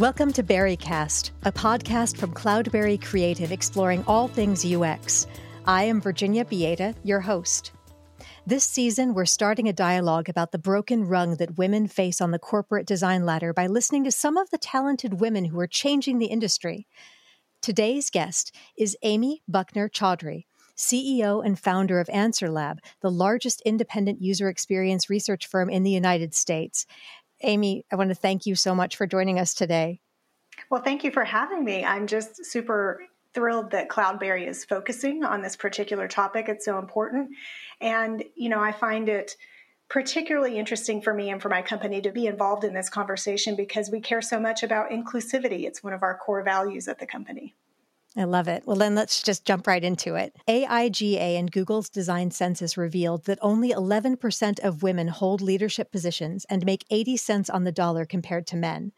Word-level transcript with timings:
Welcome 0.00 0.32
to 0.32 0.42
Berrycast, 0.42 1.30
a 1.44 1.52
podcast 1.52 2.16
from 2.16 2.34
Cloudberry 2.34 3.00
Creative 3.00 3.52
exploring 3.52 4.02
all 4.08 4.26
things 4.26 4.66
UX. 4.66 5.28
I 5.66 5.84
am 5.84 6.00
Virginia 6.00 6.44
Bieda, 6.44 6.96
your 7.04 7.20
host. 7.20 7.70
This 8.44 8.64
season, 8.64 9.14
we're 9.14 9.24
starting 9.24 9.68
a 9.68 9.72
dialogue 9.72 10.28
about 10.28 10.50
the 10.50 10.58
broken 10.58 11.04
rung 11.04 11.36
that 11.36 11.58
women 11.58 11.86
face 11.86 12.20
on 12.20 12.32
the 12.32 12.40
corporate 12.40 12.88
design 12.88 13.24
ladder 13.24 13.52
by 13.52 13.68
listening 13.68 14.02
to 14.02 14.10
some 14.10 14.36
of 14.36 14.50
the 14.50 14.58
talented 14.58 15.20
women 15.20 15.44
who 15.44 15.60
are 15.60 15.68
changing 15.68 16.18
the 16.18 16.26
industry. 16.26 16.88
Today's 17.62 18.10
guest 18.10 18.52
is 18.76 18.96
Amy 19.04 19.44
Buckner 19.46 19.88
Chowdhry, 19.88 20.46
CEO 20.76 21.40
and 21.44 21.56
founder 21.56 22.00
of 22.00 22.08
AnswerLab, 22.08 22.78
the 23.00 23.12
largest 23.12 23.62
independent 23.64 24.20
user 24.20 24.48
experience 24.48 25.08
research 25.08 25.46
firm 25.46 25.70
in 25.70 25.84
the 25.84 25.92
United 25.92 26.34
States. 26.34 26.84
Amy, 27.42 27.84
I 27.92 27.96
want 27.96 28.10
to 28.10 28.14
thank 28.14 28.46
you 28.46 28.54
so 28.54 28.74
much 28.74 28.96
for 28.96 29.06
joining 29.06 29.38
us 29.38 29.54
today. 29.54 30.00
Well, 30.70 30.82
thank 30.82 31.04
you 31.04 31.10
for 31.10 31.24
having 31.24 31.64
me. 31.64 31.84
I'm 31.84 32.06
just 32.06 32.44
super 32.44 33.00
thrilled 33.34 33.72
that 33.72 33.88
Cloudberry 33.88 34.46
is 34.46 34.64
focusing 34.64 35.24
on 35.24 35.42
this 35.42 35.56
particular 35.56 36.06
topic. 36.06 36.48
It's 36.48 36.64
so 36.64 36.78
important. 36.78 37.30
And, 37.80 38.24
you 38.36 38.48
know, 38.48 38.60
I 38.60 38.72
find 38.72 39.08
it 39.08 39.36
particularly 39.88 40.58
interesting 40.58 41.02
for 41.02 41.12
me 41.12 41.30
and 41.30 41.42
for 41.42 41.48
my 41.48 41.60
company 41.60 42.00
to 42.00 42.10
be 42.10 42.26
involved 42.26 42.64
in 42.64 42.72
this 42.72 42.88
conversation 42.88 43.56
because 43.56 43.90
we 43.90 44.00
care 44.00 44.22
so 44.22 44.40
much 44.40 44.62
about 44.62 44.90
inclusivity. 44.90 45.64
It's 45.64 45.82
one 45.82 45.92
of 45.92 46.02
our 46.02 46.16
core 46.16 46.42
values 46.42 46.88
at 46.88 46.98
the 46.98 47.06
company. 47.06 47.54
I 48.16 48.24
love 48.24 48.46
it. 48.46 48.62
Well, 48.64 48.76
then 48.76 48.94
let's 48.94 49.22
just 49.22 49.44
jump 49.44 49.66
right 49.66 49.82
into 49.82 50.14
it. 50.14 50.36
AIGA 50.46 51.36
and 51.36 51.50
Google's 51.50 51.88
design 51.88 52.30
census 52.30 52.76
revealed 52.76 53.24
that 53.24 53.40
only 53.42 53.70
11% 53.70 54.60
of 54.60 54.84
women 54.84 55.08
hold 55.08 55.40
leadership 55.40 55.90
positions 55.90 56.46
and 56.48 56.64
make 56.64 56.84
80 56.90 57.16
cents 57.16 57.50
on 57.50 57.64
the 57.64 57.72
dollar 57.72 58.04
compared 58.04 58.46
to 58.48 58.56
men. 58.56 58.92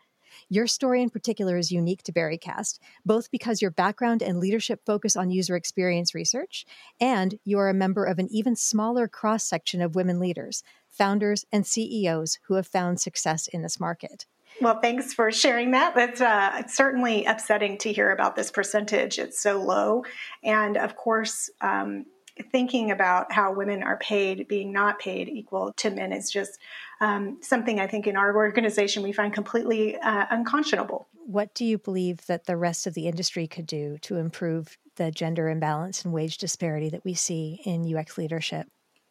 Your 0.51 0.67
story 0.67 1.03
in 1.03 1.09
particular 1.09 1.57
is 1.57 1.73
unique 1.73 2.03
to 2.03 2.13
Berrycast, 2.13 2.79
both 3.07 3.31
because 3.31 3.63
your 3.63 3.71
background 3.71 4.23
and 4.23 4.39
leadership 4.39 4.83
focus 4.85 5.17
on 5.17 5.31
user 5.31 5.57
experience 5.57 6.15
research, 6.15 6.67
and 7.01 7.39
you 7.43 7.59
are 7.59 7.71
a 7.71 7.75
member 7.75 8.05
of 8.05 8.19
an 8.19 8.29
even 8.31 8.55
smaller 8.55 9.09
cross 9.09 9.45
section 9.45 9.81
of 9.81 9.95
women 9.95 10.21
leaders, 10.21 10.63
founders, 10.91 11.47
and 11.51 11.67
CEOs 11.67 12.39
who 12.45 12.55
have 12.55 12.67
found 12.67 13.01
success 13.01 13.47
in 13.47 13.63
this 13.63 13.81
market. 13.81 14.27
Well, 14.61 14.81
thanks 14.81 15.13
for 15.13 15.31
sharing 15.31 15.73
that. 15.73 15.95
That's 15.95 16.21
uh, 16.21 16.53
it's 16.59 16.77
certainly 16.77 17.25
upsetting 17.25 17.79
to 17.79 17.93
hear 17.93 18.11
about 18.11 18.37
this 18.37 18.51
percentage. 18.51 19.19
It's 19.19 19.41
so 19.41 19.61
low. 19.63 20.05
And 20.43 20.77
of 20.77 20.97
course, 20.97 21.51
um, 21.61 22.07
thinking 22.53 22.91
about 22.91 23.33
how 23.33 23.53
women 23.53 23.83
are 23.83 23.99
paid 23.99 24.47
being 24.49 24.73
not 24.73 24.99
paid 24.99 25.29
equal 25.29 25.73
to 25.77 25.91
men 25.91 26.13
is 26.13 26.31
just 26.31 26.59
um, 27.01 27.39
something 27.43 27.81
I 27.81 27.87
think 27.87 28.07
in 28.07 28.17
our 28.17 28.35
organization 28.35 29.03
we 29.03 29.13
find 29.13 29.33
completely 29.33 29.97
uh, 29.97 30.27
unconscionable. 30.31 31.09
What 31.27 31.55
do 31.55 31.65
you 31.65 31.79
believe 31.79 32.27
that 32.27 32.47
the 32.47 32.57
rest 32.57 32.87
of 32.87 32.95
the 32.95 33.09
industry 33.09 33.47
could 33.47 33.67
do 33.67 33.99
to 34.03 34.17
improve 34.17 34.79
the 34.97 35.11
gender 35.11 35.49
imbalance 35.49 36.05
and 36.05 36.13
wage 36.13 36.39
disparity 36.39 36.89
that 36.91 37.05
we 37.05 37.15
see 37.15 37.61
in 37.65 37.95
UX 37.95 38.17
leadership? 38.17 38.67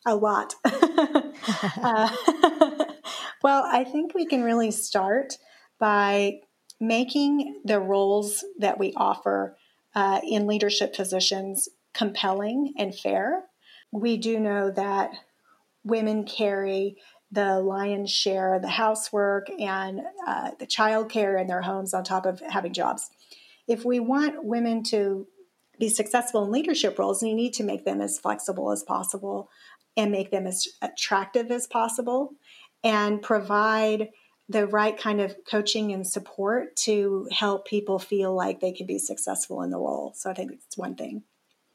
A 0.07 0.15
lot. 0.15 0.53
uh, 0.63 2.15
well, 3.45 3.63
I 3.63 3.83
think 3.83 4.15
we 4.15 4.25
can 4.25 4.41
really 4.41 4.71
start 4.71 5.37
by 5.77 6.39
making 6.79 7.61
the 7.63 7.79
roles 7.79 8.43
that 8.57 8.79
we 8.79 8.91
offer 8.97 9.55
uh, 9.93 10.19
in 10.27 10.47
leadership 10.47 10.95
positions 10.95 11.69
compelling 11.93 12.73
and 12.75 12.95
fair. 12.95 13.43
We 13.91 14.17
do 14.17 14.39
know 14.39 14.71
that 14.71 15.11
women 15.83 16.23
carry 16.23 16.97
the 17.31 17.59
lion's 17.59 18.09
share 18.09 18.55
of 18.55 18.63
the 18.63 18.67
housework 18.67 19.45
and 19.59 20.01
uh, 20.25 20.49
the 20.57 20.65
child 20.65 21.11
care 21.11 21.37
in 21.37 21.45
their 21.45 21.61
homes 21.61 21.93
on 21.93 22.03
top 22.03 22.25
of 22.25 22.39
having 22.49 22.73
jobs. 22.73 23.11
If 23.67 23.85
we 23.85 23.99
want 23.99 24.43
women 24.43 24.81
to 24.85 25.27
be 25.79 25.89
successful 25.89 26.45
in 26.45 26.51
leadership 26.51 26.97
roles, 26.97 27.21
we 27.21 27.35
need 27.35 27.53
to 27.53 27.63
make 27.63 27.85
them 27.85 28.01
as 28.01 28.17
flexible 28.17 28.71
as 28.71 28.81
possible 28.81 29.51
and 29.95 30.11
make 30.11 30.31
them 30.31 30.47
as 30.47 30.67
attractive 30.81 31.51
as 31.51 31.67
possible 31.67 32.33
and 32.85 33.21
provide 33.21 34.11
the 34.47 34.67
right 34.67 34.97
kind 34.97 35.19
of 35.19 35.35
coaching 35.49 35.91
and 35.91 36.07
support 36.07 36.75
to 36.75 37.27
help 37.31 37.67
people 37.67 37.97
feel 37.97 38.33
like 38.33 38.59
they 38.59 38.71
can 38.71 38.85
be 38.85 38.99
successful 38.99 39.63
in 39.63 39.71
the 39.71 39.77
role. 39.77 40.13
So 40.15 40.29
I 40.29 40.35
think 40.35 40.51
it's 40.51 40.77
one 40.77 40.95
thing. 40.95 41.23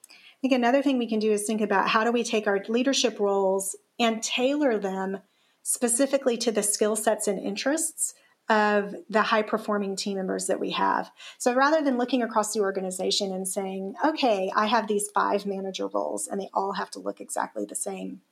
I 0.09 0.41
think 0.41 0.55
another 0.55 0.81
thing 0.81 0.97
we 0.97 1.09
can 1.09 1.19
do 1.19 1.33
is 1.33 1.43
think 1.43 1.61
about 1.61 1.89
how 1.89 2.05
do 2.05 2.13
we 2.13 2.23
take 2.23 2.47
our 2.47 2.65
leadership 2.69 3.19
roles 3.19 3.77
and 3.99 4.23
tailor 4.23 4.79
them 4.79 5.19
specifically 5.63 6.39
to 6.39 6.53
the 6.53 6.63
skill 6.63 6.97
sets 6.97 7.27
and 7.29 7.39
interests 7.39 8.15
of 8.49 8.95
the 9.09 9.23
high 9.23 9.43
performing 9.43 9.97
team 9.97 10.17
members 10.17 10.47
that 10.47 10.59
we 10.59 10.71
have. 10.71 11.11
So 11.39 11.55
rather 11.55 11.83
than 11.83 11.99
looking 11.99 12.23
across 12.23 12.53
the 12.53 12.61
organization 12.61 13.33
and 13.33 13.47
saying, 13.47 13.95
okay, 14.05 14.51
I 14.57 14.67
have 14.67 14.89
these 14.89 15.09
five 15.13 15.45
manager 15.45 15.89
roles 15.89 16.27
and 16.27 16.41
they 16.41 16.49
all 16.55 16.73
have 16.73 16.91
to 16.93 17.01
look 17.01 17.21
exactly 17.21 17.65
the 17.65 17.77
same, 17.77 18.23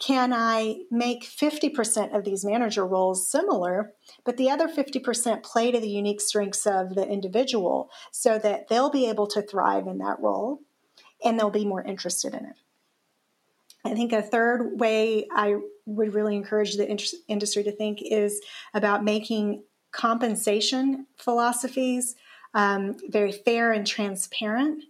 can 0.00 0.32
I 0.32 0.80
make 0.90 1.24
50% 1.24 2.16
of 2.16 2.24
these 2.24 2.44
manager 2.44 2.86
roles 2.86 3.30
similar, 3.30 3.92
but 4.24 4.38
the 4.38 4.48
other 4.48 4.66
50% 4.66 5.42
play 5.42 5.70
to 5.70 5.78
the 5.78 5.88
unique 5.88 6.22
strengths 6.22 6.66
of 6.66 6.94
the 6.94 7.06
individual 7.06 7.90
so 8.10 8.38
that 8.38 8.68
they'll 8.68 8.90
be 8.90 9.08
able 9.08 9.26
to 9.28 9.42
thrive 9.42 9.86
in 9.86 9.98
that 9.98 10.18
role 10.18 10.60
and 11.22 11.38
they'll 11.38 11.50
be 11.50 11.66
more 11.66 11.84
interested 11.84 12.32
in 12.32 12.46
it? 12.46 12.56
I 13.84 13.94
think 13.94 14.12
a 14.12 14.22
third 14.22 14.80
way 14.80 15.26
I 15.34 15.56
would 15.84 16.14
really 16.14 16.34
encourage 16.34 16.76
the 16.76 16.88
industry 17.28 17.62
to 17.64 17.72
think 17.72 17.98
is 18.02 18.40
about 18.72 19.04
making 19.04 19.64
compensation 19.92 21.06
philosophies 21.18 22.14
um, 22.54 22.96
very 23.08 23.32
fair 23.32 23.72
and 23.72 23.86
transparent, 23.86 24.84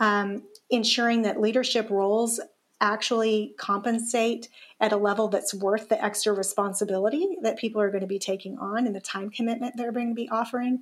um, 0.00 0.42
ensuring 0.70 1.22
that 1.22 1.40
leadership 1.40 1.88
roles 1.88 2.40
actually 2.80 3.54
compensate 3.58 4.48
at 4.80 4.92
a 4.92 4.96
level 4.96 5.28
that's 5.28 5.54
worth 5.54 5.88
the 5.88 6.02
extra 6.04 6.32
responsibility 6.32 7.36
that 7.42 7.58
people 7.58 7.80
are 7.80 7.90
going 7.90 8.02
to 8.02 8.06
be 8.06 8.18
taking 8.18 8.58
on 8.58 8.86
and 8.86 8.94
the 8.94 9.00
time 9.00 9.30
commitment 9.30 9.76
they're 9.76 9.92
going 9.92 10.08
to 10.08 10.14
be 10.14 10.28
offering. 10.28 10.80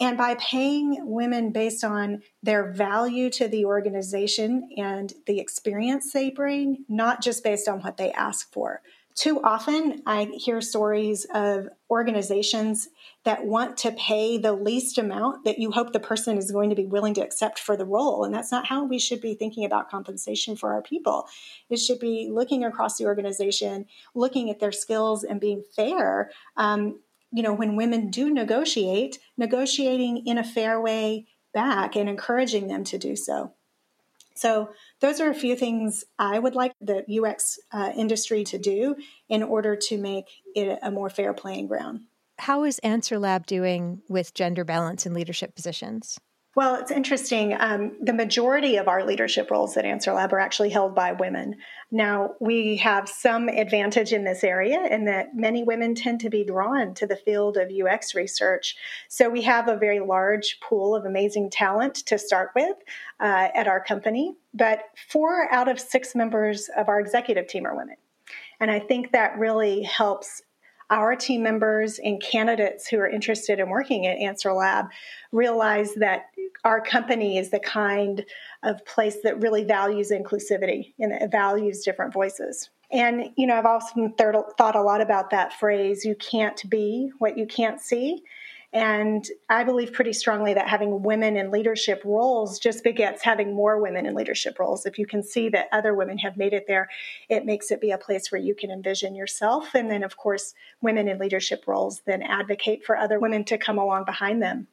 And 0.00 0.16
by 0.16 0.36
paying 0.36 1.08
women 1.08 1.50
based 1.50 1.82
on 1.82 2.22
their 2.42 2.70
value 2.72 3.30
to 3.30 3.48
the 3.48 3.64
organization 3.64 4.68
and 4.76 5.12
the 5.26 5.40
experience 5.40 6.12
they 6.12 6.30
bring, 6.30 6.84
not 6.88 7.20
just 7.20 7.42
based 7.42 7.68
on 7.68 7.80
what 7.80 7.96
they 7.96 8.12
ask 8.12 8.52
for. 8.52 8.80
Too 9.18 9.40
often, 9.42 10.00
I 10.06 10.30
hear 10.32 10.60
stories 10.60 11.26
of 11.34 11.68
organizations 11.90 12.88
that 13.24 13.44
want 13.44 13.76
to 13.78 13.90
pay 13.90 14.38
the 14.38 14.52
least 14.52 14.96
amount 14.96 15.44
that 15.44 15.58
you 15.58 15.72
hope 15.72 15.92
the 15.92 15.98
person 15.98 16.38
is 16.38 16.52
going 16.52 16.70
to 16.70 16.76
be 16.76 16.86
willing 16.86 17.14
to 17.14 17.20
accept 17.20 17.58
for 17.58 17.76
the 17.76 17.84
role. 17.84 18.22
And 18.22 18.32
that's 18.32 18.52
not 18.52 18.66
how 18.66 18.84
we 18.84 19.00
should 19.00 19.20
be 19.20 19.34
thinking 19.34 19.64
about 19.64 19.90
compensation 19.90 20.54
for 20.54 20.72
our 20.72 20.82
people. 20.82 21.26
It 21.68 21.78
should 21.78 21.98
be 21.98 22.28
looking 22.30 22.62
across 22.62 22.96
the 22.96 23.06
organization, 23.06 23.86
looking 24.14 24.50
at 24.50 24.60
their 24.60 24.70
skills, 24.70 25.24
and 25.24 25.40
being 25.40 25.64
fair. 25.74 26.30
Um, 26.56 27.00
you 27.32 27.42
know, 27.42 27.52
when 27.52 27.74
women 27.74 28.10
do 28.10 28.30
negotiate, 28.30 29.18
negotiating 29.36 30.28
in 30.28 30.38
a 30.38 30.44
fair 30.44 30.80
way 30.80 31.26
back 31.52 31.96
and 31.96 32.08
encouraging 32.08 32.68
them 32.68 32.84
to 32.84 32.98
do 32.98 33.16
so. 33.16 33.52
So, 34.38 34.70
those 35.00 35.20
are 35.20 35.30
a 35.30 35.34
few 35.34 35.56
things 35.56 36.04
I 36.18 36.38
would 36.38 36.54
like 36.54 36.72
the 36.80 37.04
UX 37.08 37.58
uh, 37.72 37.92
industry 37.96 38.44
to 38.44 38.58
do 38.58 38.96
in 39.28 39.42
order 39.42 39.74
to 39.74 39.98
make 39.98 40.26
it 40.54 40.78
a 40.82 40.90
more 40.90 41.10
fair 41.10 41.34
playing 41.34 41.66
ground. 41.66 42.00
How 42.38 42.62
is 42.62 42.80
AnswerLab 42.84 43.46
doing 43.46 44.02
with 44.08 44.34
gender 44.34 44.64
balance 44.64 45.06
in 45.06 45.12
leadership 45.12 45.56
positions? 45.56 46.18
Well, 46.58 46.74
it's 46.74 46.90
interesting. 46.90 47.54
Um, 47.56 47.92
the 48.00 48.12
majority 48.12 48.78
of 48.78 48.88
our 48.88 49.06
leadership 49.06 49.48
roles 49.48 49.76
at 49.76 49.84
AnswerLab 49.84 50.32
are 50.32 50.40
actually 50.40 50.70
held 50.70 50.92
by 50.92 51.12
women. 51.12 51.54
Now, 51.92 52.30
we 52.40 52.78
have 52.78 53.08
some 53.08 53.48
advantage 53.48 54.12
in 54.12 54.24
this 54.24 54.42
area 54.42 54.84
in 54.90 55.04
that 55.04 55.36
many 55.36 55.62
women 55.62 55.94
tend 55.94 56.18
to 56.22 56.30
be 56.30 56.42
drawn 56.42 56.94
to 56.94 57.06
the 57.06 57.14
field 57.14 57.58
of 57.58 57.70
UX 57.70 58.12
research. 58.16 58.74
So 59.06 59.28
we 59.30 59.42
have 59.42 59.68
a 59.68 59.76
very 59.76 60.00
large 60.00 60.58
pool 60.60 60.96
of 60.96 61.04
amazing 61.04 61.50
talent 61.50 61.94
to 62.06 62.18
start 62.18 62.50
with 62.56 62.76
uh, 63.20 63.50
at 63.54 63.68
our 63.68 63.80
company. 63.80 64.34
But 64.52 64.80
four 65.08 65.46
out 65.52 65.68
of 65.68 65.78
six 65.78 66.16
members 66.16 66.68
of 66.76 66.88
our 66.88 66.98
executive 66.98 67.46
team 67.46 67.68
are 67.68 67.76
women. 67.76 67.98
And 68.58 68.68
I 68.68 68.80
think 68.80 69.12
that 69.12 69.38
really 69.38 69.82
helps 69.82 70.42
our 70.90 71.14
team 71.14 71.42
members 71.42 71.98
and 71.98 72.22
candidates 72.22 72.88
who 72.88 72.98
are 72.98 73.08
interested 73.08 73.58
in 73.58 73.68
working 73.68 74.06
at 74.06 74.18
AnswerLab 74.18 74.88
realize 75.32 75.94
that 75.94 76.26
our 76.64 76.80
company 76.80 77.38
is 77.38 77.50
the 77.50 77.60
kind 77.60 78.24
of 78.62 78.84
place 78.86 79.18
that 79.22 79.40
really 79.40 79.64
values 79.64 80.10
inclusivity 80.10 80.94
and 80.98 81.12
it 81.12 81.30
values 81.30 81.82
different 81.82 82.12
voices. 82.12 82.70
And, 82.90 83.30
you 83.36 83.46
know, 83.46 83.54
I've 83.54 83.66
often 83.66 84.14
thought 84.14 84.76
a 84.76 84.82
lot 84.82 85.02
about 85.02 85.30
that 85.30 85.52
phrase, 85.52 86.04
you 86.04 86.14
can't 86.14 86.68
be 86.70 87.10
what 87.18 87.36
you 87.36 87.46
can't 87.46 87.80
see. 87.80 88.22
And 88.72 89.26
I 89.48 89.64
believe 89.64 89.94
pretty 89.94 90.12
strongly 90.12 90.52
that 90.52 90.68
having 90.68 91.02
women 91.02 91.36
in 91.36 91.50
leadership 91.50 92.02
roles 92.04 92.58
just 92.58 92.84
begets 92.84 93.22
having 93.22 93.54
more 93.54 93.80
women 93.80 94.04
in 94.04 94.14
leadership 94.14 94.58
roles. 94.58 94.84
If 94.84 94.98
you 94.98 95.06
can 95.06 95.22
see 95.22 95.48
that 95.50 95.68
other 95.72 95.94
women 95.94 96.18
have 96.18 96.36
made 96.36 96.52
it 96.52 96.66
there, 96.66 96.88
it 97.30 97.46
makes 97.46 97.70
it 97.70 97.80
be 97.80 97.92
a 97.92 97.98
place 97.98 98.30
where 98.30 98.40
you 98.40 98.54
can 98.54 98.70
envision 98.70 99.14
yourself. 99.14 99.74
And 99.74 99.90
then, 99.90 100.02
of 100.02 100.18
course, 100.18 100.52
women 100.82 101.08
in 101.08 101.18
leadership 101.18 101.64
roles 101.66 102.02
then 102.04 102.22
advocate 102.22 102.84
for 102.84 102.96
other 102.96 103.18
women 103.18 103.44
to 103.44 103.56
come 103.56 103.78
along 103.78 104.04
behind 104.04 104.42
them. 104.42 104.66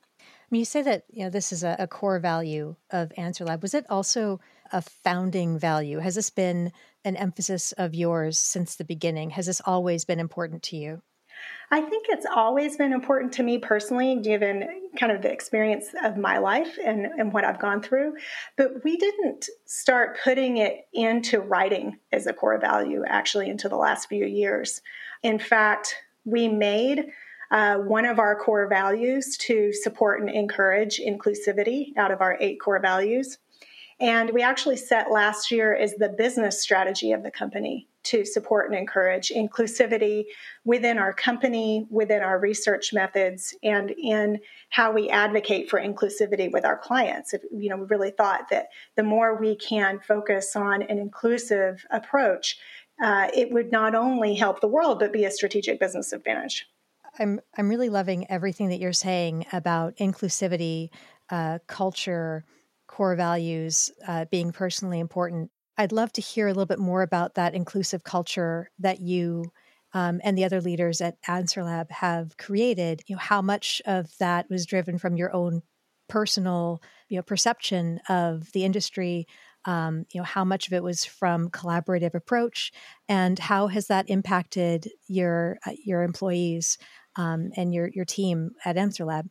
you 0.51 0.65
say 0.65 0.81
that 0.81 1.05
you 1.09 1.23
know 1.23 1.29
this 1.29 1.53
is 1.53 1.63
a, 1.63 1.77
a 1.79 1.87
core 1.87 2.19
value 2.19 2.75
of 2.89 3.13
Answer 3.15 3.45
Lab. 3.45 3.61
Was 3.61 3.73
it 3.73 3.85
also 3.89 4.41
a 4.73 4.81
founding 4.81 5.57
value? 5.57 5.99
Has 5.99 6.15
this 6.15 6.29
been 6.29 6.73
an 7.05 7.15
emphasis 7.15 7.71
of 7.73 7.95
yours 7.95 8.37
since 8.37 8.75
the 8.75 8.83
beginning? 8.83 9.29
Has 9.29 9.45
this 9.45 9.61
always 9.65 10.03
been 10.03 10.19
important 10.19 10.63
to 10.63 10.75
you? 10.75 11.01
I 11.71 11.81
think 11.81 12.07
it's 12.09 12.25
always 12.25 12.77
been 12.77 12.93
important 12.93 13.33
to 13.33 13.43
me 13.43 13.57
personally, 13.57 14.19
given 14.21 14.89
kind 14.99 15.11
of 15.11 15.21
the 15.21 15.31
experience 15.31 15.87
of 16.03 16.15
my 16.15 16.37
life 16.37 16.77
and, 16.83 17.05
and 17.05 17.33
what 17.33 17.43
I've 17.43 17.59
gone 17.59 17.81
through. 17.81 18.15
But 18.55 18.83
we 18.83 18.97
didn't 18.97 19.49
start 19.65 20.19
putting 20.23 20.57
it 20.57 20.87
into 20.93 21.39
writing 21.39 21.97
as 22.11 22.27
a 22.27 22.33
core 22.33 22.59
value 22.59 23.03
actually 23.07 23.49
until 23.49 23.71
the 23.71 23.77
last 23.77 24.07
few 24.07 24.25
years. 24.25 24.81
In 25.23 25.39
fact, 25.39 25.95
we 26.23 26.47
made 26.47 27.07
uh, 27.51 27.77
one 27.77 28.05
of 28.05 28.19
our 28.19 28.35
core 28.35 28.67
values 28.67 29.37
to 29.37 29.73
support 29.73 30.21
and 30.21 30.29
encourage 30.29 30.99
inclusivity 30.99 31.95
out 31.97 32.11
of 32.11 32.21
our 32.21 32.37
eight 32.39 32.59
core 32.59 32.79
values. 32.79 33.37
And 33.99 34.31
we 34.31 34.41
actually 34.41 34.77
set 34.77 35.11
last 35.11 35.51
year 35.51 35.75
as 35.75 35.95
the 35.95 36.09
business 36.09 36.61
strategy 36.61 37.11
of 37.11 37.23
the 37.23 37.31
company 37.31 37.87
to 38.05 38.25
support 38.25 38.69
and 38.69 38.77
encourage 38.77 39.29
inclusivity 39.29 40.25
within 40.63 40.97
our 40.97 41.13
company, 41.13 41.85
within 41.89 42.21
our 42.21 42.39
research 42.39 42.93
methods, 42.93 43.53
and 43.63 43.91
in 43.91 44.39
how 44.69 44.91
we 44.91 45.09
advocate 45.09 45.69
for 45.69 45.79
inclusivity 45.79 46.51
with 46.51 46.65
our 46.65 46.77
clients. 46.77 47.33
If, 47.33 47.41
you 47.51 47.69
know, 47.69 47.77
we 47.77 47.85
really 47.85 48.11
thought 48.11 48.49
that 48.49 48.69
the 48.95 49.03
more 49.03 49.39
we 49.39 49.55
can 49.55 49.99
focus 49.99 50.55
on 50.55 50.81
an 50.83 50.97
inclusive 50.97 51.85
approach, 51.91 52.57
uh, 53.03 53.27
it 53.33 53.51
would 53.51 53.71
not 53.71 53.95
only 53.95 54.35
help 54.35 54.61
the 54.61 54.67
world 54.67 54.99
but 54.99 55.11
be 55.11 55.25
a 55.25 55.31
strategic 55.31 55.79
business 55.79 56.13
advantage. 56.13 56.65
I'm 57.19 57.39
I'm 57.57 57.69
really 57.69 57.89
loving 57.89 58.29
everything 58.29 58.69
that 58.69 58.79
you're 58.79 58.93
saying 58.93 59.45
about 59.53 59.97
inclusivity, 59.97 60.89
uh, 61.29 61.59
culture, 61.67 62.43
core 62.87 63.15
values 63.15 63.89
uh, 64.07 64.25
being 64.25 64.51
personally 64.51 64.99
important. 64.99 65.49
I'd 65.77 65.91
love 65.91 66.11
to 66.13 66.21
hear 66.21 66.47
a 66.47 66.51
little 66.51 66.65
bit 66.65 66.79
more 66.79 67.01
about 67.01 67.35
that 67.35 67.53
inclusive 67.53 68.03
culture 68.03 68.69
that 68.79 69.01
you 69.01 69.51
um, 69.93 70.19
and 70.23 70.37
the 70.37 70.43
other 70.45 70.61
leaders 70.61 71.01
at 71.01 71.17
Answer 71.27 71.63
Lab 71.63 71.89
have 71.91 72.37
created. 72.37 73.01
You 73.07 73.15
know, 73.15 73.21
how 73.21 73.41
much 73.41 73.81
of 73.85 74.09
that 74.19 74.49
was 74.49 74.65
driven 74.65 74.97
from 74.97 75.15
your 75.15 75.33
own 75.33 75.61
personal, 76.09 76.81
you 77.09 77.17
know, 77.17 77.23
perception 77.23 77.99
of 78.09 78.51
the 78.51 78.63
industry. 78.65 79.25
Um, 79.65 80.05
you 80.13 80.19
know, 80.19 80.25
how 80.25 80.43
much 80.45 80.67
of 80.67 80.73
it 80.73 80.83
was 80.83 81.05
from 81.05 81.49
collaborative 81.49 82.13
approach, 82.13 82.71
and 83.09 83.39
how 83.39 83.67
has 83.67 83.87
that 83.87 84.09
impacted 84.09 84.87
your 85.07 85.57
uh, 85.65 85.71
your 85.83 86.03
employees 86.03 86.77
um, 87.15 87.49
and 87.57 87.73
your 87.73 87.89
your 87.89 88.05
team 88.05 88.51
at 88.63 88.77
Answer 88.77 89.05
Lab? 89.05 89.27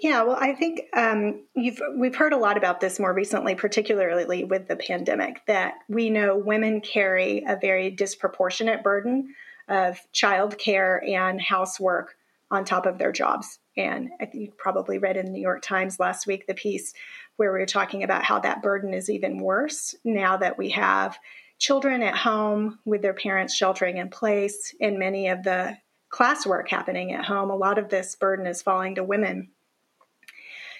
Yeah, 0.00 0.22
well, 0.24 0.38
I 0.40 0.54
think 0.54 0.82
um, 0.94 1.42
you've 1.54 1.80
we've 1.96 2.16
heard 2.16 2.32
a 2.32 2.38
lot 2.38 2.56
about 2.56 2.80
this 2.80 2.98
more 2.98 3.12
recently, 3.12 3.54
particularly 3.54 4.44
with 4.44 4.66
the 4.66 4.76
pandemic. 4.76 5.44
That 5.46 5.74
we 5.88 6.10
know 6.10 6.36
women 6.36 6.80
carry 6.80 7.44
a 7.46 7.56
very 7.56 7.90
disproportionate 7.90 8.82
burden 8.82 9.34
of 9.68 10.00
childcare 10.12 11.08
and 11.08 11.40
housework 11.40 12.16
on 12.50 12.64
top 12.64 12.86
of 12.86 12.98
their 12.98 13.12
jobs. 13.12 13.58
And 13.76 14.10
I 14.20 14.26
think 14.26 14.44
you 14.44 14.52
probably 14.56 14.98
read 14.98 15.16
in 15.16 15.26
the 15.26 15.32
New 15.32 15.40
York 15.40 15.62
Times 15.62 15.98
last 15.98 16.26
week 16.26 16.46
the 16.46 16.54
piece 16.54 16.92
where 17.36 17.52
we 17.52 17.58
were 17.58 17.66
talking 17.66 18.02
about 18.02 18.24
how 18.24 18.40
that 18.40 18.62
burden 18.62 18.92
is 18.92 19.08
even 19.08 19.40
worse 19.40 19.94
now 20.04 20.36
that 20.36 20.58
we 20.58 20.70
have 20.70 21.18
children 21.58 22.02
at 22.02 22.16
home 22.16 22.78
with 22.84 23.00
their 23.00 23.14
parents 23.14 23.54
sheltering 23.54 23.96
in 23.96 24.10
place 24.10 24.74
and 24.80 24.98
many 24.98 25.28
of 25.28 25.42
the 25.44 25.76
classwork 26.12 26.68
happening 26.68 27.12
at 27.12 27.24
home. 27.24 27.50
A 27.50 27.56
lot 27.56 27.78
of 27.78 27.88
this 27.88 28.16
burden 28.16 28.46
is 28.46 28.60
falling 28.60 28.96
to 28.96 29.04
women 29.04 29.48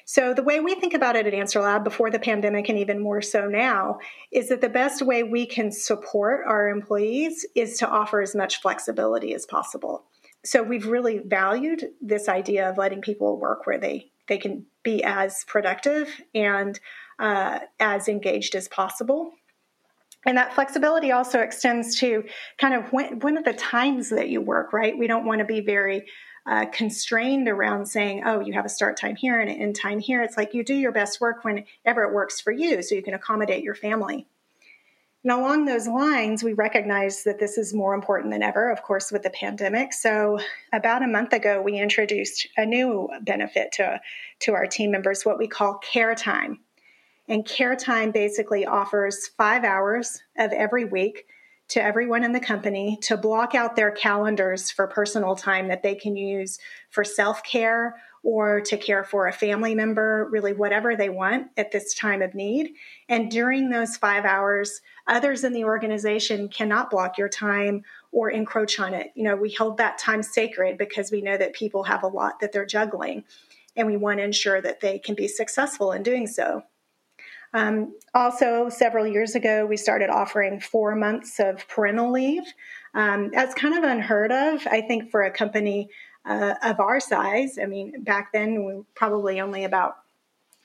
so, 0.05 0.35
the 0.35 0.43
way 0.43 0.61
we 0.61 0.75
think 0.75 0.95
about 0.95 1.17
it 1.17 1.27
at 1.27 1.35
Answer 1.35 1.61
Lab 1.61 1.85
before 1.85 2.11
the 2.11 2.19
pandemic, 2.19 2.69
and 2.69 2.79
even 2.79 3.01
more 3.01 3.23
so 3.23 3.47
now, 3.47 3.99
is 4.31 4.49
that 4.49 4.61
the 4.61 4.69
best 4.69 5.03
way 5.03 5.23
we 5.23 5.47
can 5.47 5.71
support 5.71 6.45
our 6.47 6.69
employees 6.69 7.47
is 7.55 7.79
to 7.79 7.89
offer 7.89 8.21
as 8.21 8.35
much 8.35 8.61
flexibility 8.61 9.35
as 9.35 9.47
possible. 9.47 10.05
So, 10.45 10.63
we've 10.63 10.87
really 10.87 11.19
valued 11.19 11.85
this 12.01 12.29
idea 12.29 12.69
of 12.69 12.79
letting 12.79 13.01
people 13.01 13.39
work 13.39 13.67
where 13.67 13.79
they, 13.79 14.11
they 14.29 14.39
can 14.39 14.67
be 14.83 15.03
as 15.05 15.45
productive 15.47 16.09
and 16.35 16.79
uh, 17.19 17.61
as 17.79 18.09
engaged 18.09 18.55
as 18.55 18.69
possible. 18.69 19.33
And 20.25 20.37
that 20.37 20.55
flexibility 20.55 21.11
also 21.11 21.41
extends 21.41 21.99
to 21.99 22.25
kind 22.59 22.75
of 22.75 22.93
when, 22.93 23.19
when 23.21 23.39
are 23.39 23.43
the 23.43 23.53
times 23.53 24.11
that 24.11 24.29
you 24.29 24.41
work, 24.41 24.73
right? 24.73 24.97
We 24.97 25.09
don't 25.09 25.25
want 25.25 25.41
to 25.41 25.45
be 25.45 25.61
very 25.61 26.05
uh, 26.47 26.67
constrained 26.67 27.49
around 27.49 27.87
saying, 27.87 28.23
oh, 28.25 28.41
you 28.41 28.53
have 28.53 28.65
a 28.65 28.69
start 28.69 28.99
time 28.99 29.17
here 29.17 29.41
and 29.41 29.51
an 29.51 29.61
end 29.61 29.77
time 29.77 30.01
here. 30.01 30.23
It's 30.23 30.37
like 30.37 30.55
you 30.55 30.65
do 30.65 30.75
your 30.75 30.93
best 30.93 31.21
work 31.21 31.45
whenever 31.45 32.03
it 32.03 32.13
works 32.13 32.41
for 32.41 32.51
you 32.51 32.83
so 32.83 32.95
you 32.95 33.03
can 33.03 33.15
accommodate 33.15 33.63
your 33.63 33.75
family. 33.75 34.27
And 35.25 35.31
along 35.31 35.67
those 35.67 35.87
lines, 35.87 36.43
we 36.43 36.53
recognize 36.53 37.23
that 37.23 37.39
this 37.39 37.57
is 37.57 37.73
more 37.73 37.95
important 37.95 38.33
than 38.33 38.43
ever, 38.43 38.71
of 38.71 38.83
course, 38.83 39.13
with 39.13 39.23
the 39.23 39.31
pandemic. 39.31 39.93
So, 39.93 40.41
about 40.73 41.05
a 41.05 41.07
month 41.07 41.33
ago, 41.33 41.63
we 41.63 41.79
introduced 41.79 42.49
a 42.57 42.67
new 42.67 43.09
benefit 43.21 43.71
to, 43.73 44.01
to 44.41 44.55
our 44.55 44.67
team 44.67 44.91
members, 44.91 45.25
what 45.25 45.39
we 45.39 45.47
call 45.47 45.75
care 45.75 46.17
time. 46.17 46.59
And 47.29 47.47
care 47.47 47.77
time 47.77 48.11
basically 48.11 48.67
offers 48.67 49.29
five 49.29 49.63
hours 49.63 50.21
of 50.37 50.51
every 50.51 50.87
week 50.87 51.27
to 51.69 51.83
everyone 51.83 52.25
in 52.25 52.33
the 52.33 52.41
company 52.41 52.99
to 53.03 53.17
block 53.17 53.55
out 53.55 53.77
their 53.77 53.91
calendars 53.91 54.71
for 54.71 54.87
personal 54.87 55.35
time 55.35 55.69
that 55.69 55.83
they 55.83 55.95
can 55.95 56.17
use 56.17 56.59
for 56.91 57.05
self 57.05 57.43
care 57.43 57.97
or 58.23 58.61
to 58.61 58.77
care 58.77 59.03
for 59.03 59.27
a 59.27 59.33
family 59.33 59.75
member, 59.75 60.29
really 60.31 60.53
whatever 60.53 60.95
they 60.95 61.09
want 61.09 61.49
at 61.57 61.73
this 61.73 61.93
time 61.95 62.23
of 62.23 62.35
need. 62.35 62.75
And 63.09 63.31
during 63.31 63.69
those 63.69 63.97
five 63.97 64.25
hours, 64.25 64.81
others 65.09 65.43
in 65.43 65.53
the 65.53 65.65
organization 65.65 66.49
cannot 66.49 66.91
block 66.91 67.19
your 67.19 67.29
time 67.29 67.83
or 68.13 68.31
encroach 68.31 68.79
on 68.79 68.95
it. 68.95 69.11
You 69.17 69.25
know, 69.25 69.35
we 69.35 69.51
hold 69.51 69.79
that 69.79 69.99
time 69.99 70.23
sacred 70.23 70.79
because 70.79 71.11
we 71.11 71.21
know 71.21 71.37
that 71.37 71.55
people 71.55 71.83
have 71.83 72.05
a 72.05 72.09
lot 72.09 72.39
that 72.41 72.53
they're 72.53 72.67
juggling, 72.67 73.25
and 73.77 73.87
we 73.89 73.97
want 73.97 74.19
to 74.19 74.25
ensure 74.25 74.61
that 74.61 74.81
they 74.81 74.99
can 74.99 75.15
be 75.15 75.27
successful 75.27 75.93
in 75.93 76.03
doing 76.03 76.27
so. 76.27 76.63
Um, 77.55 77.95
also, 78.15 78.69
several 78.69 79.07
years 79.07 79.35
ago, 79.35 79.67
we 79.67 79.77
started 79.77 80.11
offering 80.11 80.61
four 80.61 80.95
months 80.95 81.39
of 81.39 81.67
parental 81.69 82.11
leave. 82.11 82.45
Um, 82.95 83.31
that's 83.33 83.55
kind 83.55 83.77
of 83.77 83.85
unheard 83.85 84.33
of, 84.33 84.67
I 84.67 84.83
think, 84.83 85.11
for 85.11 85.23
a 85.23 85.31
company 85.31 85.89
uh, 86.25 86.55
of 86.63 86.81
our 86.81 87.01
size. 87.01 87.59
I 87.61 87.67
mean, 87.67 88.03
back 88.03 88.33
then, 88.33 88.65
we 88.65 88.75
were 88.75 88.85
probably 88.95 89.41
only 89.41 89.65
about 89.65 89.97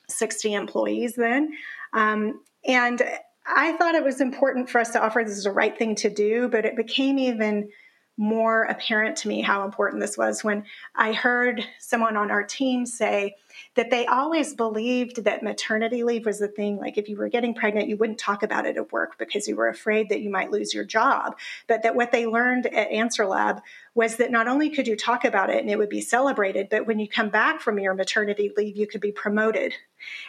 60 0.10 0.54
employees 0.54 1.16
then. 1.16 1.54
Um, 1.94 2.42
and 2.66 3.02
I 3.46 3.74
thought 3.74 3.96
it 3.96 4.04
was 4.04 4.22
important 4.22 4.70
for 4.70 4.80
us 4.80 4.92
to 4.92 5.02
offer 5.02 5.24
this 5.24 5.38
as 5.38 5.44
the 5.46 5.52
right 5.52 5.78
thing 5.78 5.96
to 5.96 6.10
do, 6.10 6.50
but 6.50 6.66
it 6.66 6.76
became 6.76 7.18
even 7.18 7.70
more 8.18 8.64
apparent 8.64 9.16
to 9.16 9.28
me 9.28 9.42
how 9.42 9.64
important 9.64 10.02
this 10.02 10.18
was 10.18 10.44
when 10.44 10.66
I 10.96 11.14
heard 11.14 11.64
someone 11.80 12.18
on 12.18 12.32
our 12.32 12.44
team 12.44 12.88
say 12.88 13.36
that 13.76 13.92
they 13.92 14.08
always 14.08 14.56
believed 14.56 15.24
that 15.24 15.44
maternity 15.44 16.04
leave 16.04 16.26
was 16.26 16.40
the 16.40 16.48
thing. 16.48 16.78
Like 16.78 16.98
if 16.98 17.08
you 17.10 17.16
were 17.16 17.30
getting 17.30 17.54
pregnant, 17.54 17.90
you 17.90 17.96
wouldn't 17.96 18.18
talk 18.18 18.42
about 18.42 18.66
it 18.66 18.76
at 18.76 18.92
work 18.92 19.20
because 19.20 19.48
you 19.48 19.56
were 19.56 19.68
afraid 19.68 20.10
that 20.10 20.22
you 20.22 20.32
might 20.32 20.52
lose 20.52 20.74
your 20.74 20.84
job. 20.84 21.38
But 21.68 21.84
that 21.84 21.96
what 21.96 22.12
they 22.12 22.26
learned 22.26 22.66
at 22.68 22.92
Answer 22.92 23.28
Lab 23.28 23.62
was 23.94 24.18
that 24.18 24.32
not 24.32 24.48
only 24.48 24.72
could 24.72 24.88
you 24.88 24.96
talk 24.96 25.24
about 25.24 25.52
it 25.52 25.62
and 25.62 25.70
it 25.70 25.78
would 25.78 25.90
be 25.90 26.02
celebrated, 26.02 26.70
but 26.70 26.88
when 26.88 27.00
you 27.00 27.08
come 27.08 27.30
back 27.30 27.62
from 27.62 27.80
your 27.80 27.94
maternity 27.94 28.52
leave, 28.58 28.78
you 28.78 28.88
could 28.88 29.02
be 29.02 29.12
promoted. 29.12 29.74